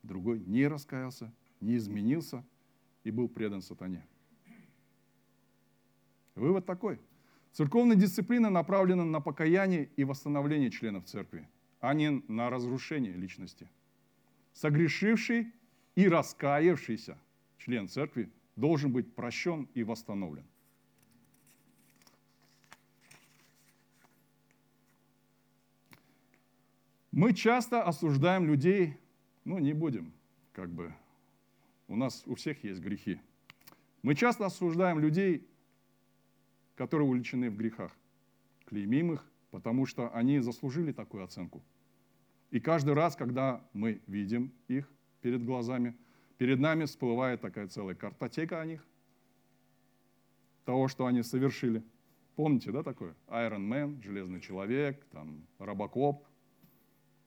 другой 0.08 0.40
не 0.40 0.68
раскаялся, 0.68 1.32
не 1.62 1.78
изменился 1.78 2.44
и 3.04 3.12
был 3.12 3.28
предан 3.28 3.62
сатане. 3.62 4.06
Вывод 6.36 6.66
такой. 6.66 7.00
Церковная 7.52 7.96
дисциплина 7.96 8.50
направлена 8.50 9.04
на 9.04 9.20
покаяние 9.20 9.90
и 9.96 10.04
восстановление 10.04 10.70
членов 10.70 11.06
церкви, 11.06 11.48
а 11.80 11.94
не 11.94 12.24
на 12.28 12.50
разрушение 12.50 13.14
личности. 13.14 13.68
Согрешивший 14.54 15.52
и 15.96 16.08
раскаявшийся 16.08 17.18
член 17.58 17.88
церкви 17.88 18.30
должен 18.56 18.92
быть 18.92 19.14
прощен 19.16 19.68
и 19.74 19.84
восстановлен. 19.84 20.46
Мы 27.12 27.34
часто 27.34 27.82
осуждаем 27.82 28.46
людей, 28.46 28.96
ну 29.48 29.60
не 29.60 29.72
будем, 29.72 30.12
как 30.52 30.70
бы, 30.70 30.94
у 31.88 31.96
нас 31.96 32.24
у 32.26 32.36
всех 32.36 32.66
есть 32.66 32.82
грехи. 32.82 33.22
Мы 34.02 34.14
часто 34.14 34.46
осуждаем 34.46 35.00
людей, 35.00 35.48
которые 36.76 37.08
увлечены 37.08 37.50
в 37.50 37.56
грехах, 37.56 37.96
клеймим 38.66 39.14
их, 39.14 39.26
потому 39.52 39.86
что 39.86 40.14
они 40.14 40.40
заслужили 40.40 40.92
такую 40.92 41.24
оценку. 41.24 41.64
И 42.52 42.60
каждый 42.60 42.94
раз, 42.94 43.16
когда 43.16 43.66
мы 43.72 44.02
видим 44.06 44.52
их 44.68 44.92
перед 45.22 45.46
глазами, 45.46 45.96
перед 46.38 46.60
нами 46.60 46.84
всплывает 46.84 47.40
такая 47.40 47.70
целая 47.70 47.96
картотека 47.96 48.60
о 48.60 48.66
них, 48.66 48.86
того, 50.66 50.90
что 50.90 51.06
они 51.06 51.24
совершили. 51.24 51.82
Помните, 52.36 52.74
да, 52.74 52.84
такое? 52.84 53.16
Iron 53.28 53.66
Man, 53.66 54.04
Железный 54.04 54.42
человек, 54.42 55.06
там, 55.06 55.48
Робокоп, 55.58 56.28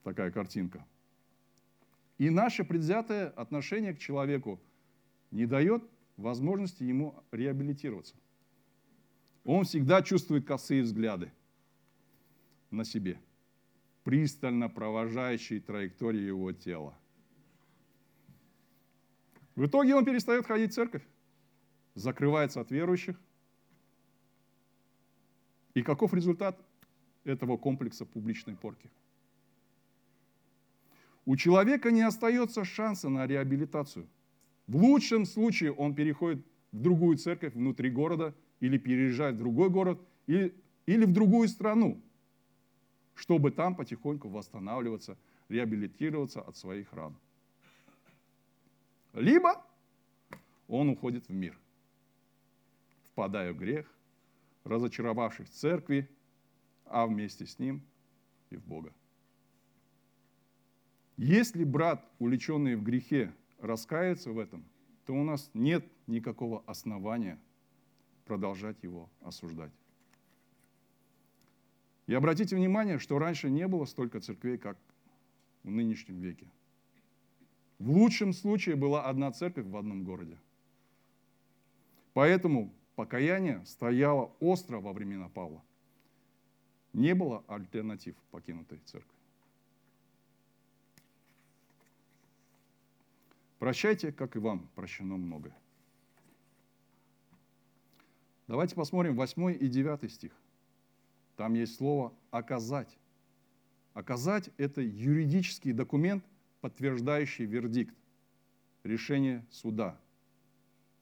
такая 0.03 0.31
картинка. 0.31 0.85
И 2.21 2.29
наше 2.29 2.65
предвзятое 2.65 3.31
отношение 3.31 3.95
к 3.95 3.99
человеку 3.99 4.61
не 5.31 5.47
дает 5.47 5.83
возможности 6.19 6.83
ему 6.83 7.15
реабилитироваться. 7.33 8.15
Он 9.43 9.65
всегда 9.65 10.03
чувствует 10.03 10.47
косые 10.47 10.83
взгляды 10.83 11.33
на 12.71 12.85
себе, 12.85 13.19
пристально 14.05 14.69
провожающие 14.69 15.63
траекторию 15.63 16.27
его 16.27 16.53
тела. 16.53 16.95
В 19.55 19.65
итоге 19.65 19.95
он 19.95 20.05
перестает 20.05 20.45
ходить 20.45 20.73
в 20.73 20.75
церковь, 20.75 21.09
закрывается 21.95 22.61
от 22.61 22.71
верующих. 22.71 23.19
И 25.73 25.81
каков 25.81 26.13
результат 26.13 26.61
этого 27.25 27.57
комплекса 27.57 28.05
публичной 28.05 28.57
порки? 28.57 28.91
У 31.31 31.37
человека 31.37 31.93
не 31.93 32.03
остается 32.03 32.65
шанса 32.65 33.09
на 33.09 33.25
реабилитацию. 33.25 34.09
В 34.67 34.75
лучшем 34.75 35.25
случае 35.25 35.73
он 35.73 35.95
переходит 35.95 36.45
в 36.73 36.81
другую 36.81 37.19
церковь 37.19 37.55
внутри 37.55 37.89
города 37.89 38.35
или 38.59 38.79
переезжает 38.79 39.37
в 39.37 39.39
другой 39.39 39.71
город 39.71 40.01
или, 40.27 40.53
или 40.87 41.05
в 41.05 41.13
другую 41.13 41.47
страну, 41.47 42.03
чтобы 43.15 43.53
там 43.53 43.77
потихоньку 43.77 44.29
восстанавливаться, 44.29 45.17
реабилитироваться 45.49 46.41
от 46.41 46.57
своих 46.57 46.93
ран. 46.93 47.15
Либо 49.13 49.65
он 50.67 50.89
уходит 50.89 51.29
в 51.29 51.33
мир, 51.33 51.57
впадая 53.13 53.53
в 53.53 53.57
грех, 53.57 53.87
разочаровавшись 54.65 55.49
в 55.49 55.55
церкви, 55.55 56.11
а 56.87 57.07
вместе 57.07 57.47
с 57.47 57.61
ним 57.61 57.83
и 58.51 58.57
в 58.57 58.67
Бога. 58.67 58.93
Если 61.23 61.65
брат, 61.65 62.03
увлеченный 62.19 62.77
в 62.77 62.83
грехе, 62.83 63.31
раскается 63.59 64.33
в 64.33 64.39
этом, 64.39 64.65
то 65.05 65.13
у 65.13 65.23
нас 65.23 65.51
нет 65.53 65.85
никакого 66.07 66.65
основания 66.67 67.39
продолжать 68.25 68.83
его 68.83 69.11
осуждать. 69.21 69.71
И 72.07 72.15
обратите 72.15 72.57
внимание, 72.57 72.99
что 72.99 73.19
раньше 73.19 73.51
не 73.51 73.69
было 73.69 73.85
столько 73.85 74.21
церквей, 74.21 74.57
как 74.57 74.79
в 75.63 75.71
нынешнем 75.71 76.23
веке. 76.23 76.47
В 77.79 77.91
лучшем 77.91 78.33
случае 78.33 78.77
была 78.77 79.05
одна 79.05 79.31
церковь 79.31 79.67
в 79.67 79.77
одном 79.77 80.05
городе. 80.05 80.39
Поэтому 82.15 82.73
покаяние 82.95 83.63
стояло 83.67 84.33
остро 84.41 84.81
во 84.81 84.95
времена 84.95 85.29
Павла. 85.29 85.63
Не 86.95 87.15
было 87.15 87.45
альтернатив 87.47 88.17
покинутой 88.31 88.79
церкви. 88.87 89.20
Прощайте, 93.61 94.11
как 94.11 94.37
и 94.37 94.39
вам 94.39 94.67
прощено 94.75 95.19
многое. 95.19 95.55
Давайте 98.49 98.75
посмотрим 98.75 99.15
8 99.15 99.51
и 99.61 99.69
9 99.69 100.11
стих. 100.11 100.33
Там 101.37 101.53
есть 101.53 101.77
слово 101.77 102.15
«оказать». 102.31 102.99
Оказать– 103.93 104.49
это 104.57 104.81
юридический 104.81 105.73
документ, 105.73 106.25
подтверждающий 106.63 107.45
вердикт, 107.45 107.95
решение 108.83 109.45
суда. 109.51 110.01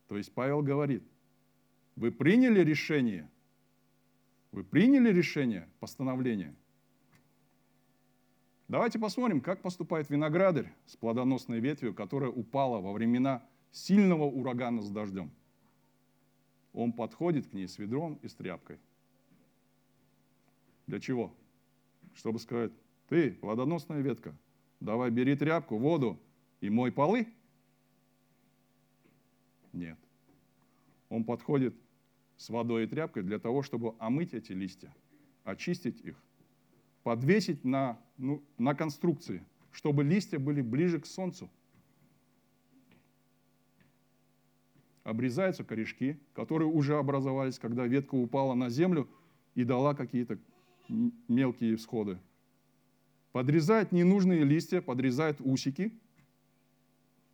То 0.08 0.16
есть 0.16 0.32
Павел 0.32 0.60
говорит, 0.60 1.04
вы 1.94 2.10
приняли 2.10 2.64
решение, 2.64 3.30
вы 4.50 4.64
приняли 4.64 5.12
решение, 5.12 5.68
постановление– 5.78 6.56
Давайте 8.68 8.98
посмотрим, 8.98 9.40
как 9.40 9.62
поступает 9.62 10.10
виноградарь 10.10 10.70
с 10.84 10.94
плодоносной 10.96 11.58
ветвью, 11.58 11.94
которая 11.94 12.30
упала 12.30 12.80
во 12.80 12.92
времена 12.92 13.42
сильного 13.72 14.24
урагана 14.24 14.82
с 14.82 14.90
дождем. 14.90 15.30
Он 16.74 16.92
подходит 16.92 17.46
к 17.46 17.54
ней 17.54 17.66
с 17.66 17.78
ведром 17.78 18.18
и 18.22 18.28
с 18.28 18.34
тряпкой. 18.34 18.78
Для 20.86 21.00
чего? 21.00 21.34
Чтобы 22.14 22.38
сказать, 22.38 22.72
ты, 23.08 23.32
плодоносная 23.32 24.02
ветка, 24.02 24.36
давай 24.80 25.10
бери 25.10 25.34
тряпку, 25.34 25.78
воду 25.78 26.20
и 26.60 26.68
мой 26.68 26.92
полы. 26.92 27.26
Нет. 29.72 29.98
Он 31.08 31.24
подходит 31.24 31.74
с 32.36 32.50
водой 32.50 32.84
и 32.84 32.86
тряпкой 32.86 33.22
для 33.22 33.38
того, 33.38 33.62
чтобы 33.62 33.94
омыть 33.98 34.34
эти 34.34 34.52
листья, 34.52 34.94
очистить 35.44 36.00
их, 36.02 36.22
подвесить 37.08 37.64
на, 37.64 37.98
ну, 38.18 38.44
на 38.58 38.74
конструкции, 38.74 39.42
чтобы 39.72 40.04
листья 40.04 40.38
были 40.38 40.60
ближе 40.60 41.00
к 41.00 41.06
солнцу. 41.06 41.48
Обрезаются 45.04 45.64
корешки, 45.64 46.20
которые 46.34 46.68
уже 46.68 46.98
образовались, 46.98 47.58
когда 47.58 47.86
ветка 47.86 48.14
упала 48.14 48.52
на 48.52 48.68
землю 48.68 49.08
и 49.54 49.64
дала 49.64 49.94
какие-то 49.94 50.38
мелкие 51.28 51.76
всходы. 51.76 52.18
Подрезает 53.32 53.90
ненужные 53.90 54.44
листья, 54.44 54.82
подрезает 54.82 55.40
усики, 55.40 55.98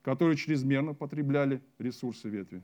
которые 0.03 0.37
чрезмерно 0.37 0.95
потребляли 0.95 1.61
ресурсы 1.81 2.29
ветви. 2.29 2.63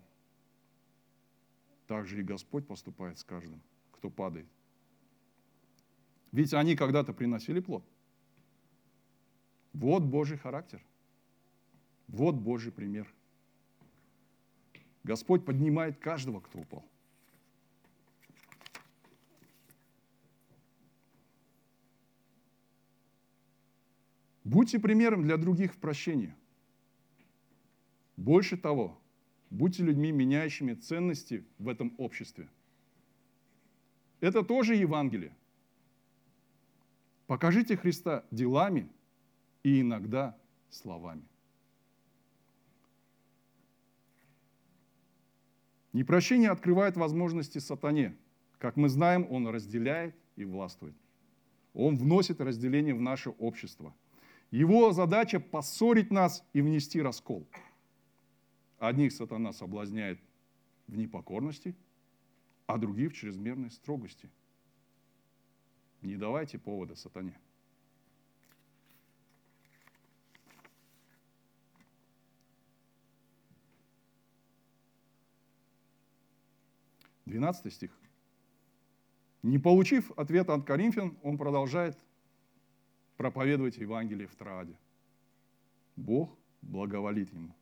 Так 1.88 2.06
же 2.06 2.20
и 2.20 2.22
Господь 2.22 2.68
поступает 2.68 3.18
с 3.18 3.24
каждым, 3.24 3.60
кто 3.90 4.10
падает. 4.10 4.46
Ведь 6.32 6.54
они 6.54 6.76
когда-то 6.76 7.12
приносили 7.12 7.60
плод. 7.60 7.84
Вот 9.72 10.02
Божий 10.02 10.36
характер. 10.38 10.82
Вот 12.08 12.34
Божий 12.34 12.72
пример. 12.72 13.12
Господь 15.02 15.44
поднимает 15.44 15.98
каждого, 15.98 16.40
кто 16.40 16.58
упал. 16.60 16.84
Будьте 24.44 24.78
примером 24.78 25.22
для 25.22 25.36
других 25.36 25.74
в 25.74 25.78
прощении. 25.78 26.34
Больше 28.16 28.56
того, 28.56 29.00
Будьте 29.50 29.82
людьми, 29.82 30.12
меняющими 30.12 30.74
ценности 30.74 31.44
в 31.58 31.68
этом 31.68 31.92
обществе. 31.98 32.48
Это 34.20 34.44
тоже 34.44 34.76
Евангелие. 34.76 35.34
Покажите 37.30 37.76
Христа 37.76 38.24
делами 38.32 38.90
и 39.62 39.82
иногда 39.82 40.36
словами. 40.68 41.22
Непрощение 45.92 46.50
открывает 46.50 46.96
возможности 46.96 47.58
сатане. 47.58 48.16
Как 48.58 48.74
мы 48.74 48.88
знаем, 48.88 49.28
он 49.30 49.46
разделяет 49.46 50.16
и 50.34 50.44
властвует. 50.44 50.96
Он 51.72 51.96
вносит 51.96 52.40
разделение 52.40 52.96
в 52.96 53.00
наше 53.00 53.30
общество. 53.30 53.94
Его 54.50 54.90
задача– 54.90 55.38
поссорить 55.52 56.10
нас 56.10 56.44
и 56.52 56.60
внести 56.60 57.00
раскол– 57.00 57.46
Одних 58.80 59.12
сатана 59.12 59.52
соблазняет 59.52 60.18
в 60.88 60.96
непокорности, 60.96 61.76
а 62.66 62.76
других 62.76 63.12
в 63.12 63.14
чрезмерной 63.14 63.70
строгости. 63.70 64.28
Не 66.02 66.16
давайте 66.16 66.58
повода 66.58 66.94
сатане. 66.94 67.38
Двенадцатый 77.26 77.70
стих. 77.70 77.96
Не 79.42 79.58
получив 79.58 80.10
ответа 80.18 80.54
от 80.54 80.64
Коринфян, 80.64 81.16
он 81.22 81.38
продолжает 81.38 81.96
проповедовать 83.16 83.76
Евангелие 83.76 84.26
в 84.26 84.34
Трааде. 84.34 84.76
Бог 85.96 86.36
благоволит 86.62 87.32
ему. 87.32 87.54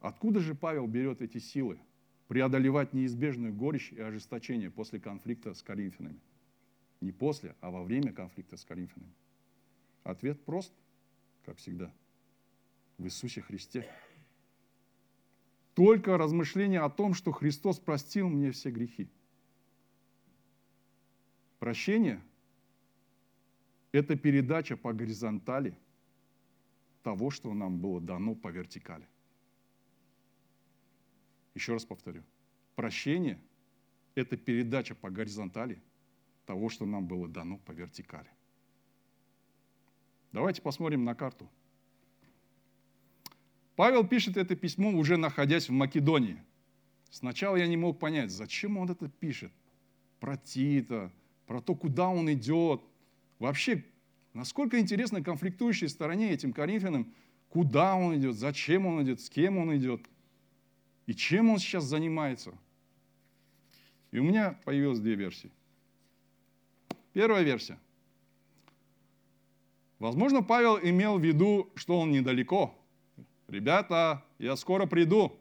Откуда 0.00 0.40
же 0.40 0.54
Павел 0.54 0.86
берет 0.86 1.22
эти 1.22 1.38
силы 1.38 1.78
преодолевать 2.28 2.92
неизбежную 2.92 3.54
горечь 3.54 3.92
и 3.92 4.00
ожесточение 4.00 4.70
после 4.70 5.00
конфликта 5.00 5.54
с 5.54 5.62
Коринфянами? 5.62 6.20
Не 7.00 7.12
после, 7.12 7.54
а 7.60 7.70
во 7.70 7.82
время 7.82 8.12
конфликта 8.12 8.56
с 8.56 8.64
Коринфянами. 8.64 9.12
Ответ 10.02 10.42
прост, 10.44 10.72
как 11.44 11.58
всегда. 11.58 11.92
В 12.98 13.04
Иисусе 13.04 13.42
Христе. 13.42 13.88
Только 15.74 16.16
размышление 16.16 16.80
о 16.80 16.88
том, 16.88 17.12
что 17.12 17.32
Христос 17.32 17.78
простил 17.78 18.28
мне 18.28 18.50
все 18.50 18.70
грехи. 18.70 19.10
Прощение– 21.58 22.22
это 23.92 24.16
передача 24.16 24.76
по 24.76 24.92
горизонтали 24.92 25.76
того, 27.02 27.30
что 27.30 27.52
нам 27.52 27.78
было 27.78 28.00
дано 28.00 28.34
по 28.34 28.48
вертикали. 28.48 29.06
Еще 31.54 31.72
раз 31.72 31.84
повторю. 31.84 32.22
Прощение– 32.74 33.38
это 34.14 34.36
передача 34.36 34.94
по 34.94 35.10
горизонтали 35.10 35.82
того, 36.46 36.68
что 36.68 36.86
нам 36.86 37.06
было 37.06 37.28
дано 37.28 37.58
по 37.58 37.72
вертикали. 37.72 38.30
Давайте 40.32 40.62
посмотрим 40.62 41.04
на 41.04 41.14
карту. 41.14 41.48
Павел 43.74 44.06
пишет 44.06 44.36
это 44.36 44.56
письмо, 44.56 44.90
уже 44.90 45.16
находясь 45.16 45.68
в 45.68 45.72
Македонии. 45.72 46.42
Сначала 47.10 47.56
я 47.56 47.66
не 47.66 47.76
мог 47.76 47.98
понять, 47.98 48.30
зачем 48.30 48.78
он 48.78 48.90
это 48.90 49.08
пишет. 49.08 49.52
Про 50.20 50.36
Тита, 50.36 51.12
про 51.46 51.60
то, 51.60 51.74
куда 51.74 52.08
он 52.08 52.32
идет. 52.32 52.80
Вообще, 53.38 53.84
насколько 54.32 54.80
интересно 54.80 55.22
конфликтующей 55.22 55.88
стороне 55.88 56.30
этим 56.30 56.52
Коринфянам, 56.54 57.12
куда 57.50 57.94
он 57.96 58.16
идет, 58.16 58.36
зачем 58.36 58.86
он 58.86 59.02
идет, 59.02 59.20
с 59.20 59.28
кем 59.28 59.58
он 59.58 59.76
идет– 59.76 60.06
и 61.06 61.14
чем 61.14 61.50
он 61.50 61.58
сейчас 61.58 61.84
занимается. 61.84 62.52
И 64.10 64.18
у 64.18 64.24
меня 64.24 64.58
появилось 64.64 65.00
две 65.00 65.14
версии. 65.14 65.50
Первая 67.16 67.42
версия. 67.42 67.78
Возможно, 69.98 70.42
Павел 70.42 70.78
имел 70.78 71.18
в 71.18 71.24
виду, 71.24 71.72
что 71.74 71.98
он 71.98 72.12
недалеко. 72.12 72.78
Ребята, 73.48 74.22
я 74.38 74.54
скоро 74.54 74.84
приду. 74.84 75.32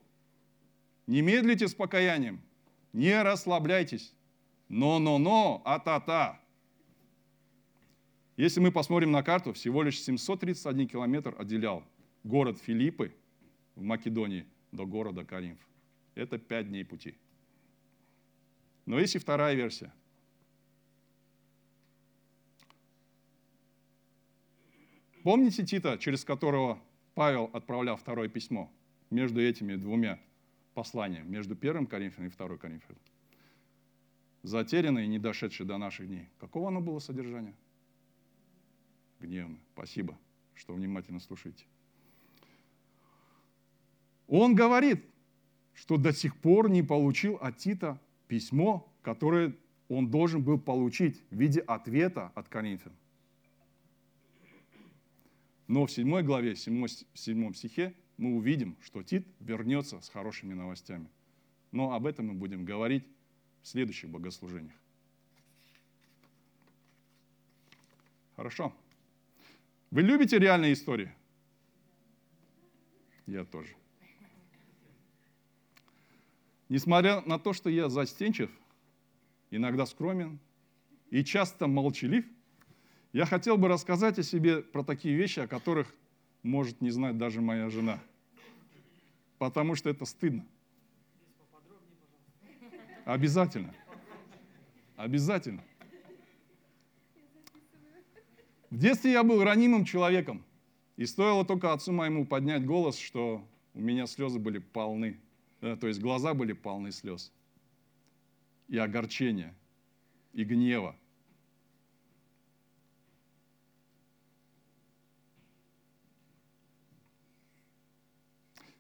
Не 1.05 1.21
медлите 1.21 1.67
с 1.67 1.75
покаянием. 1.75 2.41
Не 2.93 3.21
расслабляйтесь. 3.21 4.13
Но-но-но, 4.69 5.61
а-та-та. 5.65 6.39
Если 8.37 8.61
мы 8.61 8.71
посмотрим 8.71 9.11
на 9.11 9.21
карту, 9.21 9.51
всего 9.51 9.83
лишь 9.83 10.01
731 10.01 10.87
километр 10.87 11.35
отделял 11.37 11.83
город 12.23 12.57
Филиппы 12.57 13.13
в 13.75 13.81
Македонии 13.81 14.45
до 14.71 14.85
города 14.85 15.25
Каримф. 15.25 15.59
Это 16.15 16.37
пять 16.37 16.69
дней 16.69 16.85
пути. 16.85 17.17
Но 18.85 18.97
есть 18.97 19.15
и 19.15 19.19
вторая 19.19 19.55
версия. 19.55 19.91
Помните 25.25 25.65
Тита, 25.65 25.97
через 25.97 26.23
которого 26.23 26.77
Павел 27.15 27.49
отправлял 27.51 27.97
второе 27.97 28.29
письмо 28.29 28.71
между 29.09 29.41
этими 29.41 29.73
двумя 29.73 30.19
посланиями, 30.75 31.27
между 31.27 31.55
первым 31.55 31.87
Коринфянам 31.87 32.27
и 32.27 32.31
второй 32.31 32.59
Коринфянам? 32.59 33.01
Затерянное 34.43 35.05
и 35.05 35.07
не 35.07 35.17
дошедшее 35.17 35.65
до 35.65 35.79
наших 35.79 36.07
дней. 36.09 36.29
Какого 36.37 36.67
оно 36.67 36.79
было 36.79 36.99
содержание? 36.99 37.55
Гневное. 39.19 39.57
Спасибо, 39.73 40.15
что 40.53 40.75
внимательно 40.75 41.19
слушаете. 41.19 41.65
Он 44.27 44.53
говорит, 44.53 45.03
что 45.73 45.97
до 45.97 46.13
сих 46.13 46.37
пор 46.37 46.69
не 46.69 46.83
получил 46.83 47.37
от 47.37 47.57
Тита 47.57 47.99
письмо, 48.27 48.87
которое 49.01 49.55
он 49.89 50.11
должен 50.11 50.43
был 50.43 50.59
получить 50.59 51.19
в 51.31 51.35
виде 51.35 51.61
ответа 51.61 52.31
от 52.35 52.47
Коринфян. 52.47 52.93
Но 55.67 55.85
в 55.85 55.91
7 55.91 56.21
главе, 56.21 56.55
7, 56.55 56.85
7 57.13 57.53
стихе 57.53 57.95
мы 58.17 58.35
увидим, 58.35 58.77
что 58.81 59.03
Тит 59.03 59.27
вернется 59.39 59.99
с 59.99 60.09
хорошими 60.09 60.53
новостями. 60.53 61.09
Но 61.71 61.93
об 61.93 62.05
этом 62.05 62.27
мы 62.27 62.33
будем 62.33 62.65
говорить 62.65 63.03
в 63.63 63.67
следующих 63.67 64.09
богослужениях. 64.09 64.75
Хорошо. 68.35 68.73
Вы 69.91 70.01
любите 70.01 70.37
реальные 70.37 70.73
истории? 70.73 71.11
Я 73.25 73.43
тоже. 73.43 73.75
Несмотря 76.69 77.21
на 77.21 77.39
то, 77.39 77.53
что 77.53 77.69
я 77.69 77.89
застенчив, 77.89 78.51
иногда 79.51 79.85
скромен 79.85 80.39
и 81.09 81.23
часто 81.23 81.67
молчалив, 81.67 82.25
я 83.15 83.25
хотел 83.25 83.55
бы 83.55 83.69
рассказать 83.69 84.19
о 84.19 84.23
себе 84.23 84.61
про 84.61 84.83
такие 84.83 85.15
вещи, 85.15 85.39
о 85.39 85.47
которых 85.47 85.95
может 86.43 86.81
не 86.81 86.89
знать 86.89 87.17
даже 87.17 87.39
моя 87.39 87.69
жена. 87.69 88.03
Потому 89.37 89.75
что 89.75 89.89
это 89.89 90.03
стыдно. 90.03 90.45
Обязательно. 93.05 93.73
Обязательно. 94.97 95.63
В 98.69 98.77
детстве 98.77 99.13
я 99.13 99.23
был 99.23 99.41
ранимым 99.45 99.85
человеком. 99.85 100.43
И 100.97 101.05
стоило 101.05 101.45
только 101.45 101.71
отцу 101.71 101.93
моему 101.93 102.25
поднять 102.25 102.65
голос, 102.65 102.97
что 102.97 103.47
у 103.73 103.79
меня 103.79 104.07
слезы 104.07 104.39
были 104.39 104.57
полны. 104.57 105.21
Э, 105.61 105.77
то 105.79 105.87
есть 105.87 106.01
глаза 106.01 106.33
были 106.33 106.51
полны 106.51 106.91
слез. 106.91 107.31
И 108.67 108.77
огорчения, 108.77 109.55
и 110.33 110.43
гнева. 110.43 110.97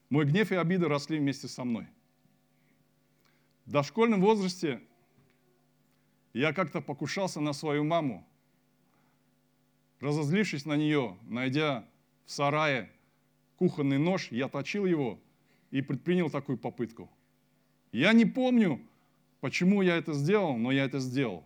Мой 0.09 0.25
гнев 0.25 0.51
и 0.51 0.55
обида 0.55 0.87
росли 0.87 1.19
вместе 1.19 1.47
со 1.47 1.63
мной. 1.63 1.87
В 3.65 3.71
дошкольном 3.71 4.21
возрасте 4.21 4.81
я 6.33 6.53
как-то 6.53 6.81
покушался 6.81 7.39
на 7.39 7.53
свою 7.53 7.83
маму, 7.83 8.27
разозлившись 9.99 10.65
на 10.65 10.75
нее, 10.75 11.17
найдя 11.23 11.87
в 12.25 12.31
сарае 12.31 12.91
кухонный 13.57 13.97
нож, 13.97 14.31
я 14.31 14.47
точил 14.47 14.85
его 14.85 15.19
и 15.71 15.81
предпринял 15.81 16.29
такую 16.29 16.57
попытку. 16.57 17.09
Я 17.91 18.13
не 18.13 18.25
помню, 18.25 18.81
почему 19.39 19.81
я 19.81 19.95
это 19.97 20.13
сделал, 20.13 20.57
но 20.57 20.71
я 20.71 20.85
это 20.85 20.99
сделал. 20.99 21.43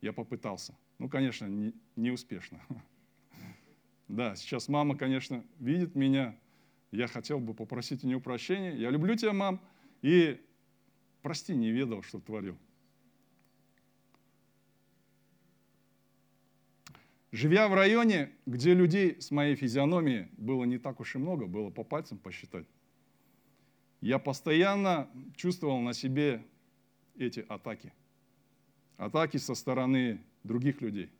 Я 0.00 0.12
попытался. 0.12 0.76
Ну, 0.98 1.08
конечно, 1.08 1.46
не, 1.46 1.72
не 1.96 2.10
успешно. 2.10 2.60
Да, 4.08 4.36
сейчас 4.36 4.68
мама, 4.68 4.96
конечно, 4.96 5.42
видит 5.58 5.96
меня. 5.96 6.38
Я 6.90 7.08
хотел 7.08 7.40
бы 7.40 7.54
попросить 7.54 8.04
у 8.04 8.06
нее 8.06 8.20
прощения. 8.20 8.74
Я 8.76 8.90
люблю 8.90 9.14
тебя, 9.16 9.32
мам. 9.32 9.60
И 10.02 10.40
прости, 11.22 11.54
не 11.54 11.70
ведал, 11.70 12.02
что 12.02 12.20
творил. 12.20 12.56
Живя 17.32 17.68
в 17.68 17.74
районе, 17.74 18.30
где 18.46 18.72
людей 18.72 19.20
с 19.20 19.30
моей 19.30 19.56
физиономией 19.56 20.28
было 20.38 20.64
не 20.64 20.78
так 20.78 21.00
уж 21.00 21.16
и 21.16 21.18
много, 21.18 21.46
было 21.46 21.68
по 21.68 21.84
пальцам 21.84 22.16
посчитать, 22.16 22.66
я 24.00 24.18
постоянно 24.18 25.10
чувствовал 25.34 25.80
на 25.80 25.92
себе 25.92 26.42
эти 27.18 27.40
атаки. 27.40 27.92
Атаки 28.96 29.36
со 29.36 29.54
стороны 29.54 30.22
других 30.44 30.80
людей, 30.80 31.10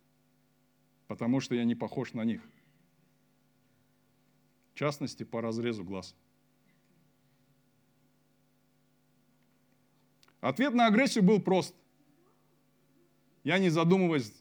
потому 1.07 1.40
что 1.40 1.55
я 1.55 1.64
не 1.64 1.74
похож 1.74 2.14
на 2.14 2.24
них. 2.24 2.40
В 4.77 4.79
частности, 4.79 5.23
по 5.23 5.41
разрезу 5.41 5.85
глаз. 5.85 6.15
Ответ 10.43 10.75
на 10.75 10.89
агрессию 10.89 11.25
был 11.25 11.41
прост. 11.41 11.75
Я, 13.43 13.59
не 13.59 13.71
задумываясь, 13.71 14.35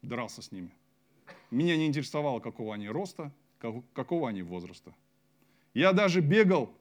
дрался 0.00 0.40
с 0.40 0.50
ними. 0.50 0.70
Меня 1.50 1.76
не 1.76 1.86
интересовало, 1.86 2.40
какого 2.40 2.74
они 2.74 2.88
роста, 2.88 3.30
какого 3.92 4.30
они 4.30 4.40
возраста. 4.40 4.94
Я 5.74 5.92
даже 5.92 6.22
бегал 6.22 6.74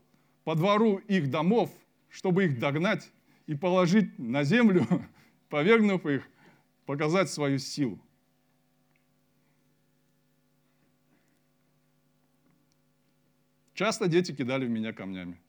по 0.46 0.56
двору 0.56 1.00
их 1.00 1.30
домов, 1.30 1.70
чтобы 2.08 2.46
их 2.46 2.60
догнать 2.60 3.12
и 3.46 3.56
положить 3.56 4.18
на 4.18 4.46
землю, 4.46 4.88
повергнув 5.50 6.06
их, 6.06 6.26
показать 6.86 7.30
свою 7.30 7.60
силу. 7.60 8.00
Часто 13.76 14.08
дети 14.08 14.34
кидали 14.34 14.66
в 14.66 14.70
меня 14.70 14.92
камнями. 14.92 15.40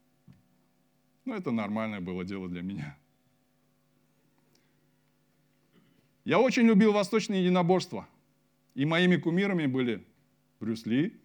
Но 1.24 1.34
это 1.34 1.50
нормальное 1.50 2.00
было 2.00 2.24
дело 2.24 2.48
для 2.48 2.60
меня. 2.60 2.98
Я 6.24 6.38
очень 6.38 6.64
любил 6.64 6.92
восточные 6.92 7.42
единоборства– 7.42 8.06
и 8.76 8.84
моими 8.84 9.16
кумирами 9.16 9.64
были 9.66 10.04
Брюс 10.60 10.84
Ли, 10.84 11.18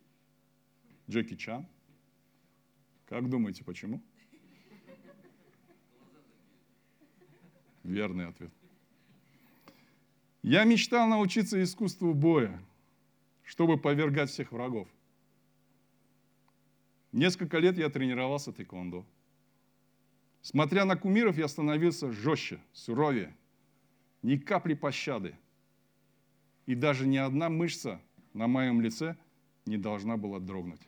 Джеки 1.10 1.36
Чан. 1.36 1.68
Как 3.08 3.30
думаете, 3.30 3.66
почему? 3.66 4.02
Верный 7.84 8.28
ответ. 8.28 8.52
Я 10.44 10.64
мечтал 10.64 11.10
научиться 11.10 11.62
искусству 11.62 12.14
боя, 12.14 12.58
чтобы 13.44 13.78
повергать 13.78 14.30
всех 14.30 14.54
врагов. 14.54 14.88
Несколько 17.12 17.60
лет 17.60 17.78
я 17.78 17.90
тренировался 17.90 18.52
тэквондо. 18.52 19.06
Смотря 20.42 20.86
на 20.86 20.96
кумиров, 20.96 21.38
я 21.38 21.48
становился 21.48 22.12
жестче, 22.12 22.60
суровее. 22.74 23.36
Ни 24.22 24.38
капли 24.38 24.74
пощады– 24.74 25.36
и 26.66 26.76
даже 26.76 27.08
ни 27.08 27.18
одна 27.18 27.50
мышца 27.50 28.02
на 28.34 28.48
моем 28.48 28.82
лице 28.82 29.18
не 29.66 29.78
должна 29.78 30.18
была 30.18 30.40
дрогнуть. 30.40 30.88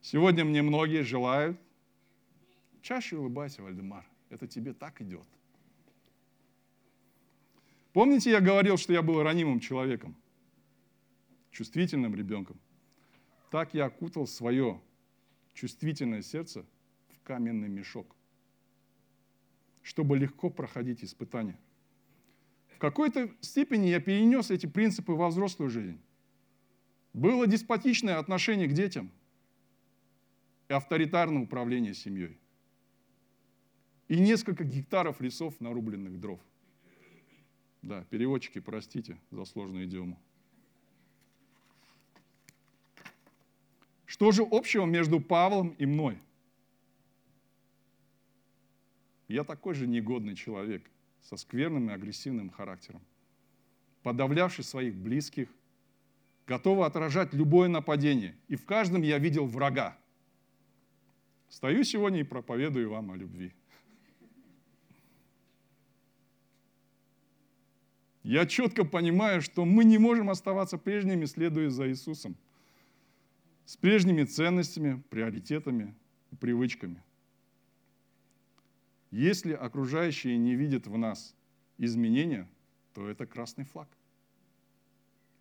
Сегодня 0.00 0.44
мне 0.44 0.62
многие 0.62 1.02
желают, 1.02 1.60
чаще 2.80 3.16
улыбайся, 3.16 3.62
Вальдемар, 3.62 4.04
это 4.30 4.46
тебе 4.46 4.72
так 4.72 5.00
идет. 5.00 5.26
Помните, 7.92 8.30
я 8.30 8.40
говорил, 8.40 8.78
что 8.78 8.92
я 8.92 9.02
был 9.02 9.22
ранимым 9.22 9.60
человеком, 9.60 10.16
чувствительным 11.50 12.14
ребенком? 12.14 12.58
Так 13.52 13.72
я 13.74 13.84
окутал 13.84 14.26
свое 14.26 14.80
чувствительное 15.54 16.22
сердце 16.22 16.66
в 17.10 17.20
каменный 17.22 17.68
мешок, 17.68 18.16
чтобы 19.82 20.18
легко 20.18 20.50
проходить 20.50 21.04
испытания– 21.04 21.56
какой-то 22.82 23.30
степени 23.40 23.86
я 23.86 24.00
перенес 24.00 24.50
эти 24.50 24.66
принципы 24.66 25.12
во 25.12 25.28
взрослую 25.28 25.70
жизнь. 25.70 26.00
Было 27.12 27.46
деспотичное 27.46 28.18
отношение 28.18 28.66
к 28.66 28.72
детям 28.72 29.12
и 30.68 30.72
авторитарное 30.72 31.42
управление 31.42 31.94
семьей. 31.94 32.40
И 34.08 34.18
несколько 34.18 34.64
гектаров 34.64 35.20
лесов 35.20 35.60
нарубленных 35.60 36.18
дров. 36.18 36.40
Да, 37.82 38.02
переводчики, 38.10 38.58
простите 38.58 39.16
за 39.30 39.44
сложную 39.44 39.84
идиому. 39.84 40.20
Что 44.12 44.30
же 44.30 44.42
общего 44.42 44.84
между 44.84 45.20
Павлом 45.20 45.70
и 45.78 45.86
мной? 45.86 46.18
Я 49.26 49.42
такой 49.42 49.74
же 49.74 49.86
негодный 49.86 50.34
человек– 50.34 50.82
со 51.22 51.38
скверным 51.38 51.88
и 51.88 51.94
агрессивным 51.94 52.50
характером, 52.50 53.00
подавлявший 54.02 54.64
своих 54.64 54.94
близких, 54.94 55.48
готовый 56.46 56.86
отражать 56.86 57.32
любое 57.32 57.70
нападение. 57.70 58.36
И 58.48 58.56
в 58.56 58.66
каждом 58.66 59.00
я 59.00 59.16
видел 59.16 59.46
врага. 59.46 59.96
Стою 61.48 61.82
сегодня 61.82 62.20
и 62.20 62.24
проповедую 62.24 62.90
вам 62.90 63.12
о 63.12 63.16
любви. 63.16 63.54
Я 68.22 68.44
четко 68.44 68.84
понимаю, 68.84 69.40
что 69.40 69.64
мы 69.64 69.84
не 69.84 69.96
можем 69.96 70.28
оставаться 70.28 70.76
прежними, 70.76 71.24
следуя 71.24 71.70
за 71.70 71.88
Иисусом, 71.88 72.36
с 73.64 73.76
прежними 73.76 74.24
ценностями, 74.24 75.02
приоритетами 75.10 75.94
и 76.30 76.36
привычками– 76.36 77.02
если 79.12 79.52
окружающие 79.52 80.38
не 80.38 80.54
видят 80.54 80.86
в 80.86 80.96
нас 80.96 81.36
изменения, 81.76 82.48
то 82.94 83.06
это 83.06 83.26
красный 83.26 83.66
флаг. 83.66 83.86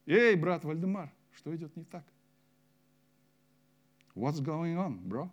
Эй, 0.05 0.36
брат 0.36 0.65
Вальдемар, 0.65 1.10
что 1.31 1.55
идет 1.55 1.73
не 1.77 1.86
так? 1.86 2.03
What's 4.13 4.41
going 4.41 4.75
on, 4.75 5.01
bro? 5.01 5.29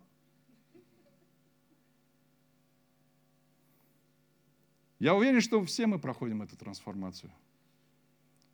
Я 4.99 5.15
уверен, 5.15 5.41
что 5.41 5.61
все 5.65 5.85
мы 5.85 5.99
проходим 5.99 6.41
эту 6.41 6.55
трансформацию. 6.55 7.31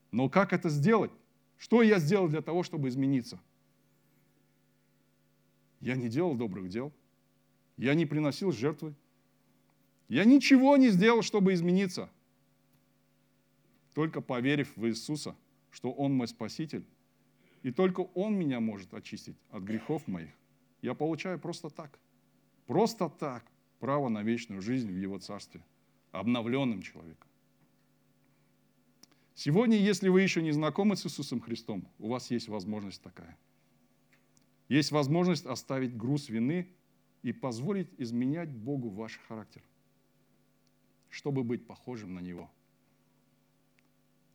Но 0.09 0.29
как 0.29 0.51
это 0.51 0.69
сделать? 0.69 1.11
Что 1.59 1.83
я 1.83 1.99
сделал 1.99 2.27
для 2.27 2.41
того, 2.41 2.63
чтобы 2.63 2.89
измениться? 2.89 3.39
Я 5.85 5.95
не 5.95 6.09
делал 6.09 6.33
добрых 6.33 6.67
дел. 6.67 6.91
Я 7.77 7.93
не 7.93 8.07
приносил 8.07 8.51
жертвы. 8.51 8.95
Я 10.07 10.25
ничего 10.25 10.77
не 10.77 10.89
сделал, 10.89 11.21
чтобы 11.21 11.53
измениться. 11.53 12.09
Только 13.93 14.19
поверив 14.21 14.75
в 14.75 14.87
Иисуса, 14.87 15.35
что 15.69 15.91
Он 15.91 16.11
мой 16.11 16.27
Спаситель, 16.27 16.83
и 17.61 17.71
только 17.71 17.99
Он 17.99 18.33
меня 18.35 18.59
может 18.59 18.95
очистить 18.95 19.35
от 19.51 19.61
грехов 19.61 20.07
моих, 20.07 20.31
я 20.81 20.95
получаю 20.95 21.37
просто 21.37 21.69
так, 21.69 21.99
просто 22.65 23.07
так 23.07 23.45
право 23.79 24.09
на 24.09 24.23
вечную 24.23 24.63
жизнь 24.63 24.91
в 24.91 24.97
Его 24.97 25.19
Царстве, 25.19 25.61
обновленным 26.11 26.81
человеком. 26.81 27.29
Сегодня, 29.35 29.77
если 29.77 30.09
вы 30.09 30.23
еще 30.23 30.41
не 30.41 30.51
знакомы 30.51 30.95
с 30.95 31.05
Иисусом 31.05 31.41
Христом, 31.41 31.87
у 31.99 32.07
вас 32.09 32.31
есть 32.31 32.47
возможность 32.47 33.03
такая. 33.03 33.37
Есть 34.67 34.91
возможность 34.91 35.45
оставить 35.45 35.95
груз 35.95 36.29
вины 36.29 36.67
и 37.21 37.31
позволить 37.31 37.89
изменять 37.97 38.49
Богу 38.49 38.89
ваш 38.89 39.17
характер– 39.27 39.63
чтобы 41.15 41.45
быть 41.45 41.65
похожим 41.65 42.13
на 42.13 42.19
Него. 42.19 42.51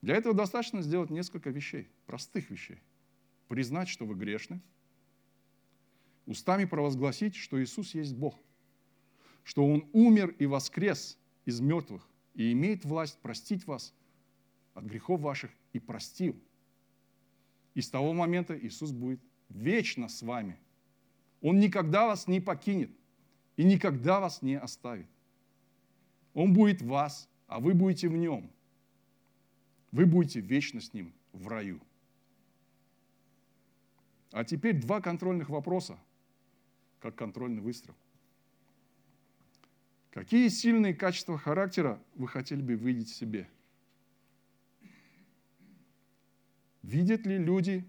Для 0.01 0.17
этого 0.17 0.35
достаточно 0.35 0.81
сделать 0.81 1.11
несколько 1.11 1.51
вещей, 1.51 1.91
простых 2.07 2.49
вещей. 2.49 2.79
Признать, 3.49 3.87
что 3.91 4.07
вы 4.07 4.15
грешны, 4.15 4.63
устами 6.25 6.65
провозгласить, 6.65 7.37
что 7.37 7.63
Иисус 7.63 7.95
есть 7.95 8.15
Бог, 8.15 8.35
что 9.45 9.67
Он 9.67 9.87
умер 9.93 10.35
и 10.39 10.47
воскрес 10.47 11.19
из 11.45 11.61
мертвых 11.61 12.09
и 12.33 12.51
имеет 12.53 12.87
власть 12.87 13.19
простить 13.19 13.67
вас 13.67 13.93
от 14.73 14.85
грехов 14.85 15.21
ваших 15.21 15.51
и 15.75 15.81
простил. 15.81 16.35
И 17.75 17.83
с 17.83 17.91
того 17.91 18.15
момента 18.15 18.59
Иисус 18.59 18.91
будет 18.91 19.21
вечно 19.51 20.09
с 20.09 20.23
вами. 20.23 20.57
Он 21.43 21.59
никогда 21.59 22.07
вас 22.07 22.27
не 22.27 22.41
покинет 22.41 22.91
и 23.57 23.65
никогда 23.65 24.21
вас 24.21 24.43
не 24.43 24.59
оставит. 24.59 25.07
Он 26.35 26.53
будет 26.53 26.81
вас, 26.83 27.29
а 27.47 27.61
вы 27.61 27.75
будете 27.75 28.09
в 28.09 28.17
нем. 28.17 28.51
Вы 29.93 30.07
будете 30.07 30.41
вечно 30.41 30.81
с 30.81 30.95
ним 30.95 31.13
в 31.33 31.49
раю. 31.49 31.81
А 34.33 34.45
теперь 34.45 34.81
два 34.81 35.01
контрольных 35.01 35.51
вопроса, 35.51 35.99
как 37.01 37.17
контрольный 37.17 37.61
выстрел. 37.61 37.97
Какие 40.11 40.49
сильные 40.49 40.95
качества 40.95 41.39
характера 41.39 42.01
вы 42.15 42.29
хотели 42.29 42.63
бы 42.63 42.75
видеть 42.75 43.11
в 43.11 43.15
себе? 43.15 43.49
Видят 46.83 47.27
ли 47.27 47.39
люди 47.39 47.85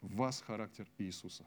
в 0.00 0.14
вас 0.16 0.40
характер 0.42 0.86
Иисуса? 0.98 1.44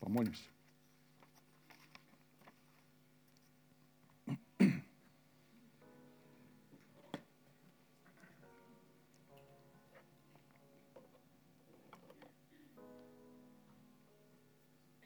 Помолимся. 0.00 0.42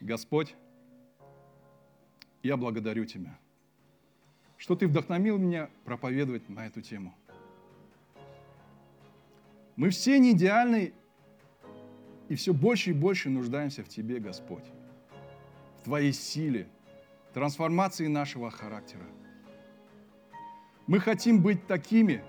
Господь, 0.01 0.55
я 2.41 2.57
благодарю 2.57 3.05
Тебя, 3.05 3.37
что 4.57 4.75
Ты 4.75 4.87
вдохновил 4.87 5.37
меня 5.37 5.69
проповедовать 5.85 6.49
на 6.49 6.65
эту 6.65 6.81
тему. 6.81 7.13
Мы 9.79 9.91
все 9.91 10.19
не 10.19 10.33
идеальны 10.33 10.93
и 12.27 12.35
все 12.35 12.53
больше 12.53 12.89
и 12.89 12.93
больше 12.93 13.29
нуждаемся 13.29 13.81
в 13.81 13.87
Тебе, 13.87 14.19
Господь, 14.19 14.65
в 15.79 15.83
Твоей 15.85 16.11
силе, 16.11 16.67
трансформации 17.33 18.07
нашего 18.07 18.51
характера. 18.51 19.05
Мы 20.85 20.99
хотим 20.99 21.41
быть 21.41 21.65
такими, 21.65 22.21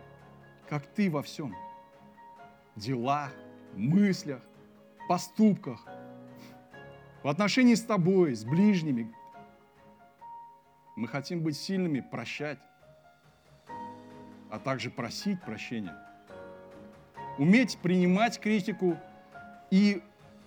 как 0.69 0.87
Ты 0.87 1.11
во 1.11 1.25
всем. 1.25 1.57
В 2.77 2.81
делах, 2.81 3.33
мыслях, 3.75 4.43
поступках– 5.09 5.85
в 7.25 7.29
отношении 7.29 7.75
с 7.75 7.83
тобой, 7.83 8.37
с 8.37 8.45
ближними. 8.45 9.13
Мы 10.95 11.09
хотим 11.09 11.43
быть 11.43 11.57
сильными, 11.57 11.99
прощать, 11.99 12.61
а 14.51 14.61
также 14.61 14.89
просить 14.91 15.43
прощения. 15.43 16.10
Уметь 17.40 17.79
принимать 17.79 18.38
критику 18.38 18.98
и 19.70 20.03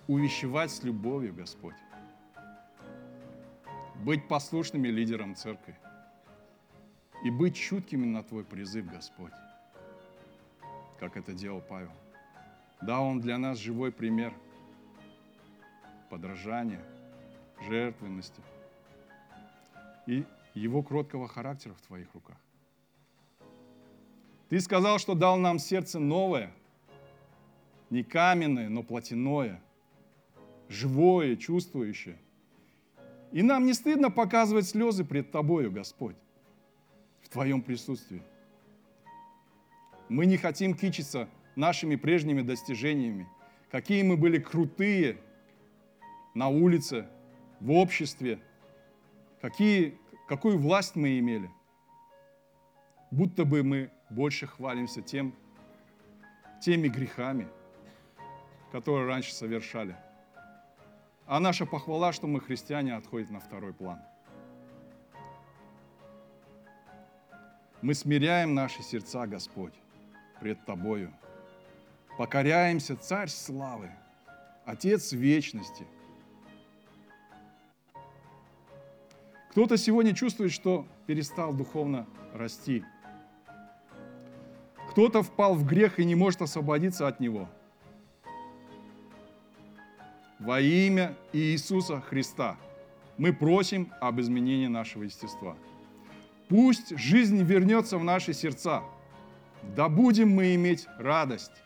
увещевать 0.06 0.70
с 0.70 0.84
любовью, 0.84 1.34
Господь. 1.34 1.74
Быть 4.04 4.28
послушными 4.28 4.86
лидером 4.86 5.34
церкви 5.34 5.74
и 7.24 7.30
быть 7.30 7.56
чуткими 7.56 8.06
на 8.06 8.22
Твой 8.22 8.44
призыв, 8.44 8.86
Господь, 8.86 9.32
как 11.00 11.16
это 11.16 11.32
делал 11.32 11.60
Павел. 11.68 11.90
Да, 12.80 13.00
он 13.00 13.20
для 13.20 13.38
нас 13.38 13.58
живой 13.58 13.90
пример– 13.90 14.32
подражания, 16.10 16.84
жертвенности 17.66 18.40
и 20.06 20.24
его 20.54 20.84
кроткого 20.84 21.26
характера 21.26 21.74
в 21.74 21.82
твоих 21.82 22.06
руках. 22.14 22.36
Ты 24.48 24.60
сказал, 24.60 25.00
что 25.00 25.16
дал 25.16 25.38
нам 25.38 25.58
сердце 25.58 25.98
новое, 25.98 26.52
не 27.90 28.02
каменное, 28.02 28.68
но 28.68 28.82
плотяное, 28.82 29.62
живое, 30.68 31.36
чувствующее. 31.36 32.18
И 33.32 33.42
нам 33.42 33.66
не 33.66 33.74
стыдно 33.74 34.10
показывать 34.10 34.66
слезы 34.66 35.04
пред 35.04 35.30
Тобою, 35.30 35.70
Господь, 35.70 36.16
в 37.22 37.28
Твоем 37.28 37.62
присутствии. 37.62 38.22
Мы 40.08 40.26
не 40.26 40.36
хотим 40.36 40.74
кичиться 40.74 41.28
нашими 41.56 41.96
прежними 41.96 42.42
достижениями, 42.42 43.28
какие 43.70 44.02
мы 44.02 44.16
были 44.16 44.38
крутые– 44.38 45.18
на 46.34 46.48
улице, 46.48 47.06
в 47.60 47.70
обществе, 47.70 48.40
какие, 49.40 49.98
какую 50.28 50.58
власть 50.58 50.96
мы 50.96 51.18
имели. 51.18 51.50
Будто 53.10 53.44
бы 53.44 53.62
мы 53.62 53.90
больше 54.10 54.46
хвалимся 54.46 55.00
тем, 55.00 55.32
теми 56.60 56.88
грехами, 56.88 57.46
которые 58.74 59.06
раньше 59.06 59.32
совершали. 59.32 59.94
А 61.26 61.38
наша 61.38 61.64
похвала, 61.64 62.12
что 62.12 62.26
мы 62.26 62.40
христиане, 62.40 62.96
отходит 62.96 63.30
на 63.30 63.38
второй 63.38 63.72
план. 63.72 64.00
Мы 67.82 67.94
смиряем 67.94 68.52
наши 68.52 68.82
сердца, 68.82 69.28
Господь, 69.28 69.74
пред 70.40 70.64
Тобою. 70.66 71.14
Покоряемся, 72.18 72.96
Царь 72.96 73.28
славы, 73.28 73.92
Отец 74.64 75.12
вечности– 75.12 75.86
Кто-то 79.52 79.76
сегодня 79.76 80.16
чувствует, 80.16 80.50
что 80.50 80.84
перестал 81.06 81.54
духовно 81.54 82.08
расти. 82.32 82.82
Кто-то 84.90 85.22
впал 85.22 85.54
в 85.54 85.64
грех 85.64 86.00
и 86.00 86.04
не 86.04 86.16
может 86.16 86.42
освободиться 86.42 87.06
от 87.06 87.20
него. 87.20 87.48
Во 90.38 90.60
имя 90.60 91.14
Иисуса 91.32 92.00
Христа 92.00 92.56
мы 93.16 93.32
просим 93.32 93.92
об 94.00 94.20
изменении 94.20 94.66
нашего 94.66 95.04
естества. 95.04 95.56
Пусть 96.48 96.96
жизнь 96.98 97.42
вернется 97.42 97.98
в 97.98 98.04
наши 98.04 98.32
сердца. 98.32 98.82
Да 99.76 99.88
будем 99.88 100.30
мы 100.30 100.54
иметь 100.56 100.86
радость 100.98 101.62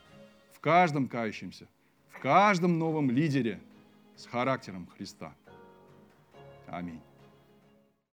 в 0.52 0.60
каждом 0.60 1.08
кающемся, 1.08 1.66
в 2.10 2.20
каждом 2.20 2.78
новом 2.78 3.10
лидере 3.10 3.60
с 4.16 4.26
характером 4.26 4.88
Христа. 4.96 5.34
Аминь. 6.66 7.00